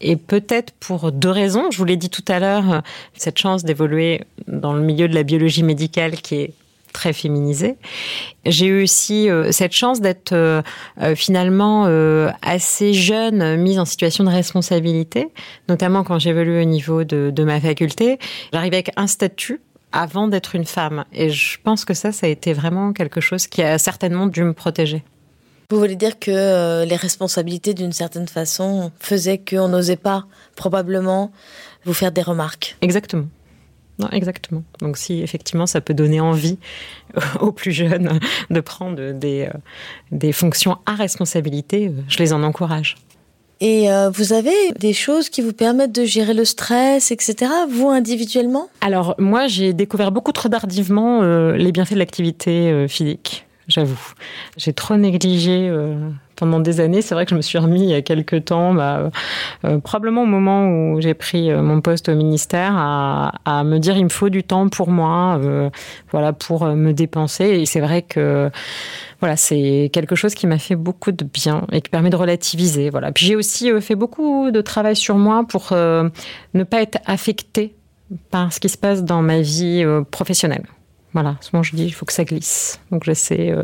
et 0.00 0.14
peut-être 0.14 0.72
pour 0.78 1.10
deux 1.10 1.30
raisons. 1.30 1.72
Je 1.72 1.78
vous 1.78 1.84
l'ai 1.84 1.96
dit 1.96 2.10
tout 2.10 2.24
à 2.28 2.38
l'heure, 2.38 2.82
cette 3.14 3.38
chance 3.38 3.64
d'évoluer 3.64 4.22
dans 4.46 4.72
le 4.72 4.82
milieu 4.82 5.08
de 5.08 5.16
la 5.16 5.24
biologie 5.24 5.64
médicale 5.64 6.12
qui 6.12 6.36
est 6.36 6.54
très 6.96 7.12
féminisé. 7.12 7.76
J'ai 8.46 8.66
eu 8.66 8.82
aussi 8.82 9.28
euh, 9.28 9.52
cette 9.52 9.72
chance 9.72 10.00
d'être 10.00 10.32
euh, 10.32 10.62
finalement 11.14 11.84
assez 12.42 12.94
jeune, 12.94 13.56
mise 13.56 13.78
en 13.78 13.84
situation 13.84 14.24
de 14.24 14.30
responsabilité, 14.30 15.28
notamment 15.68 16.04
quand 16.04 16.18
j'évolue 16.18 16.60
au 16.62 16.64
niveau 16.64 17.04
de, 17.04 17.30
de 17.30 17.44
ma 17.44 17.60
faculté. 17.60 18.18
J'arrivais 18.52 18.76
avec 18.76 18.90
un 18.96 19.06
statut 19.06 19.60
avant 19.92 20.28
d'être 20.28 20.54
une 20.54 20.64
femme. 20.64 21.04
Et 21.12 21.30
je 21.30 21.58
pense 21.62 21.84
que 21.84 21.94
ça, 21.94 22.12
ça 22.12 22.26
a 22.26 22.30
été 22.30 22.52
vraiment 22.52 22.92
quelque 22.92 23.20
chose 23.20 23.46
qui 23.46 23.62
a 23.62 23.78
certainement 23.78 24.26
dû 24.26 24.42
me 24.42 24.52
protéger. 24.52 25.04
Vous 25.70 25.78
voulez 25.78 25.96
dire 25.96 26.18
que 26.18 26.30
euh, 26.30 26.84
les 26.84 26.96
responsabilités, 26.96 27.74
d'une 27.74 27.92
certaine 27.92 28.28
façon, 28.28 28.92
faisaient 29.00 29.38
qu'on 29.38 29.68
n'osait 29.68 29.96
pas, 29.96 30.26
probablement, 30.54 31.32
vous 31.84 31.94
faire 31.94 32.12
des 32.12 32.22
remarques? 32.22 32.76
Exactement. 32.82 33.26
Non, 33.98 34.08
exactement. 34.10 34.62
Donc 34.80 34.98
si 34.98 35.22
effectivement 35.22 35.66
ça 35.66 35.80
peut 35.80 35.94
donner 35.94 36.20
envie 36.20 36.58
aux 37.40 37.52
plus 37.52 37.72
jeunes 37.72 38.20
de 38.50 38.60
prendre 38.60 39.12
des, 39.12 39.46
euh, 39.46 39.58
des 40.12 40.32
fonctions 40.32 40.78
à 40.86 40.94
responsabilité, 40.94 41.88
euh, 41.88 42.02
je 42.08 42.18
les 42.18 42.32
en 42.32 42.42
encourage. 42.42 42.96
Et 43.60 43.90
euh, 43.90 44.10
vous 44.10 44.32
avez 44.32 44.72
des 44.78 44.92
choses 44.92 45.30
qui 45.30 45.40
vous 45.40 45.52
permettent 45.52 45.94
de 45.94 46.04
gérer 46.04 46.34
le 46.34 46.44
stress, 46.44 47.10
etc., 47.10 47.50
vous 47.70 47.88
individuellement? 47.88 48.68
Alors 48.82 49.14
moi, 49.18 49.46
j'ai 49.46 49.72
découvert 49.72 50.12
beaucoup 50.12 50.32
trop 50.32 50.48
tardivement 50.48 51.22
euh, 51.22 51.56
les 51.56 51.72
bienfaits 51.72 51.94
de 51.94 51.98
l'activité 51.98 52.70
euh, 52.70 52.86
physique, 52.86 53.46
j'avoue. 53.66 54.12
J'ai 54.58 54.74
trop 54.74 54.96
négligé 54.96 55.70
pendant 56.36 56.60
des 56.60 56.80
années. 56.80 57.02
C'est 57.02 57.14
vrai 57.14 57.24
que 57.24 57.30
je 57.30 57.34
me 57.34 57.42
suis 57.42 57.58
remis 57.58 57.82
il 57.82 57.88
y 57.88 57.94
a 57.94 58.02
quelques 58.02 58.44
temps, 58.44 58.74
bah, 58.74 59.10
euh, 59.64 59.78
probablement 59.78 60.22
au 60.22 60.26
moment 60.26 60.68
où 60.68 61.00
j'ai 61.00 61.14
pris 61.14 61.50
euh, 61.50 61.62
mon 61.62 61.80
poste 61.80 62.08
au 62.08 62.14
ministère, 62.14 62.74
à, 62.76 63.64
me 63.64 63.78
dire 63.78 63.96
il 63.96 64.04
me 64.04 64.10
faut 64.10 64.28
du 64.28 64.44
temps 64.44 64.68
pour 64.68 64.90
moi, 64.90 65.40
euh, 65.42 65.70
voilà, 66.12 66.32
pour 66.32 66.66
me 66.66 66.92
dépenser. 66.92 67.44
Et 67.44 67.66
c'est 67.66 67.80
vrai 67.80 68.02
que 68.02 68.50
voilà, 69.20 69.36
c'est 69.36 69.90
quelque 69.92 70.14
chose 70.14 70.34
qui 70.34 70.46
m'a 70.46 70.58
fait 70.58 70.76
beaucoup 70.76 71.10
de 71.10 71.24
bien 71.24 71.66
et 71.72 71.80
qui 71.80 71.88
permet 71.90 72.10
de 72.10 72.16
relativiser. 72.16 72.90
Voilà. 72.90 73.10
Puis 73.12 73.26
j'ai 73.26 73.34
aussi 73.34 73.70
fait 73.80 73.94
beaucoup 73.94 74.50
de 74.50 74.60
travail 74.60 74.94
sur 74.94 75.16
moi 75.16 75.44
pour 75.48 75.72
ne 75.72 76.64
pas 76.64 76.82
être 76.82 76.98
affectée 77.06 77.74
par 78.30 78.52
ce 78.52 78.60
qui 78.60 78.68
se 78.68 78.78
passe 78.78 79.02
dans 79.02 79.22
ma 79.22 79.40
vie 79.40 79.84
professionnelle. 80.10 80.66
Voilà, 81.14 81.36
souvent 81.40 81.62
je 81.62 81.74
dis 81.74 81.86
il 81.86 81.92
faut 81.92 82.04
que 82.04 82.12
ça 82.12 82.24
glisse. 82.24 82.78
Donc 82.90 83.04
j'essaie 83.04 83.54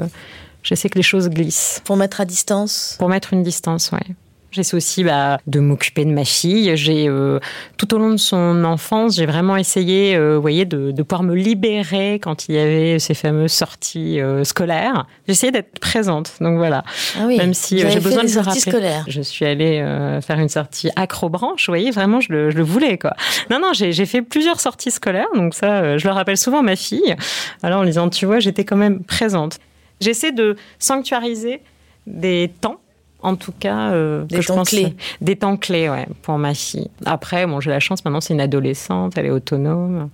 J'essaie 0.62 0.88
que 0.88 0.98
les 0.98 1.02
choses 1.02 1.28
glissent. 1.28 1.80
Pour 1.84 1.96
mettre 1.96 2.20
à 2.20 2.24
distance 2.24 2.96
Pour 2.98 3.08
mettre 3.08 3.32
une 3.32 3.42
distance, 3.42 3.90
ouais. 3.92 4.14
J'essaie 4.52 4.76
aussi 4.76 5.02
bah, 5.02 5.38
de 5.46 5.60
m'occuper 5.60 6.04
de 6.04 6.10
ma 6.10 6.26
fille. 6.26 6.76
J'ai 6.76 7.08
euh, 7.08 7.40
tout 7.78 7.94
au 7.94 7.98
long 7.98 8.10
de 8.10 8.18
son 8.18 8.64
enfance, 8.64 9.16
j'ai 9.16 9.24
vraiment 9.24 9.56
essayé, 9.56 10.14
euh, 10.14 10.36
vous 10.36 10.42
voyez, 10.42 10.66
de, 10.66 10.90
de, 10.90 11.02
pouvoir 11.02 11.22
me 11.22 11.34
libérer 11.34 12.18
quand 12.22 12.48
il 12.48 12.56
y 12.56 12.58
avait 12.58 12.98
ces 12.98 13.14
fameuses 13.14 13.52
sorties 13.52 14.20
euh, 14.20 14.44
scolaires. 14.44 15.06
Essayé 15.26 15.52
d'être 15.52 15.78
présente, 15.80 16.34
donc 16.42 16.58
voilà. 16.58 16.84
Ah 17.18 17.24
oui. 17.26 17.38
Même 17.38 17.54
si 17.54 17.78
j'ai 17.78 17.98
besoin 17.98 18.24
de 18.24 18.30
le 18.30 18.40
rappeler. 18.40 18.60
Scolaires. 18.60 19.04
Je 19.08 19.22
suis 19.22 19.46
allée 19.46 19.82
faire 20.20 20.38
une 20.38 20.50
sortie 20.50 20.90
acrobranche. 20.96 21.66
Vous 21.66 21.70
voyez, 21.70 21.90
vraiment, 21.90 22.20
je 22.20 22.30
le, 22.30 22.50
je 22.50 22.56
le 22.58 22.62
voulais, 22.62 22.98
quoi. 22.98 23.14
Non, 23.50 23.58
non, 23.58 23.70
j'ai 23.72 24.06
fait 24.06 24.20
plusieurs 24.20 24.60
sorties 24.60 24.90
scolaires, 24.90 25.28
donc 25.34 25.54
ça, 25.54 25.96
je 25.96 26.06
le 26.06 26.12
rappelle 26.12 26.36
souvent 26.36 26.58
à 26.58 26.62
ma 26.62 26.76
fille. 26.76 27.16
Alors 27.62 27.80
en 27.80 27.84
disant, 27.86 28.10
tu 28.10 28.26
vois, 28.26 28.38
j'étais 28.38 28.64
quand 28.64 28.76
même 28.76 29.02
présente. 29.02 29.58
J'essaie 30.02 30.32
de 30.32 30.56
sanctuariser 30.78 31.62
des 32.06 32.52
temps 32.60 32.78
en 33.22 33.36
tout 33.36 33.52
cas, 33.52 33.92
euh, 33.92 34.24
des 34.24 34.40
temps 34.40 34.64
clés. 34.64 34.96
Des 35.20 35.36
temps 35.36 35.56
clés, 35.56 35.88
ouais, 35.88 36.08
pour 36.22 36.38
ma 36.38 36.54
fille. 36.54 36.88
Après, 37.04 37.46
bon, 37.46 37.60
j'ai 37.60 37.70
la 37.70 37.78
chance, 37.78 38.04
maintenant, 38.04 38.20
c'est 38.20 38.34
une 38.34 38.40
adolescente, 38.40 39.16
elle 39.16 39.26
est 39.26 39.30
autonome, 39.30 40.10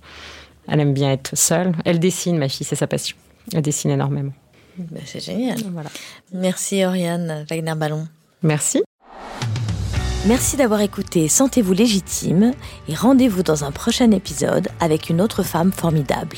elle 0.67 0.79
aime 0.79 0.93
bien 0.93 1.11
être 1.11 1.35
seule. 1.35 1.73
Elle 1.85 1.99
dessine, 1.99 2.37
ma 2.37 2.49
fille, 2.49 2.65
c'est 2.67 2.75
sa 2.75 2.85
passion. 2.85 3.17
Elle 3.53 3.63
dessine 3.63 3.89
énormément. 3.89 4.33
Ben, 4.77 5.01
c'est 5.05 5.23
génial. 5.23 5.57
Voilà. 5.71 5.89
Merci, 6.31 6.85
Oriane 6.85 7.45
Wagner-Ballon. 7.49 8.07
Merci. 8.43 8.83
Merci 10.27 10.57
d'avoir 10.57 10.81
écouté 10.81 11.29
Sentez-vous 11.29 11.73
légitime 11.73 12.51
et 12.87 12.93
rendez-vous 12.93 13.41
dans 13.41 13.63
un 13.63 13.71
prochain 13.71 14.11
épisode 14.11 14.67
avec 14.79 15.09
une 15.09 15.21
autre 15.21 15.43
femme 15.43 15.71
formidable. 15.71 16.37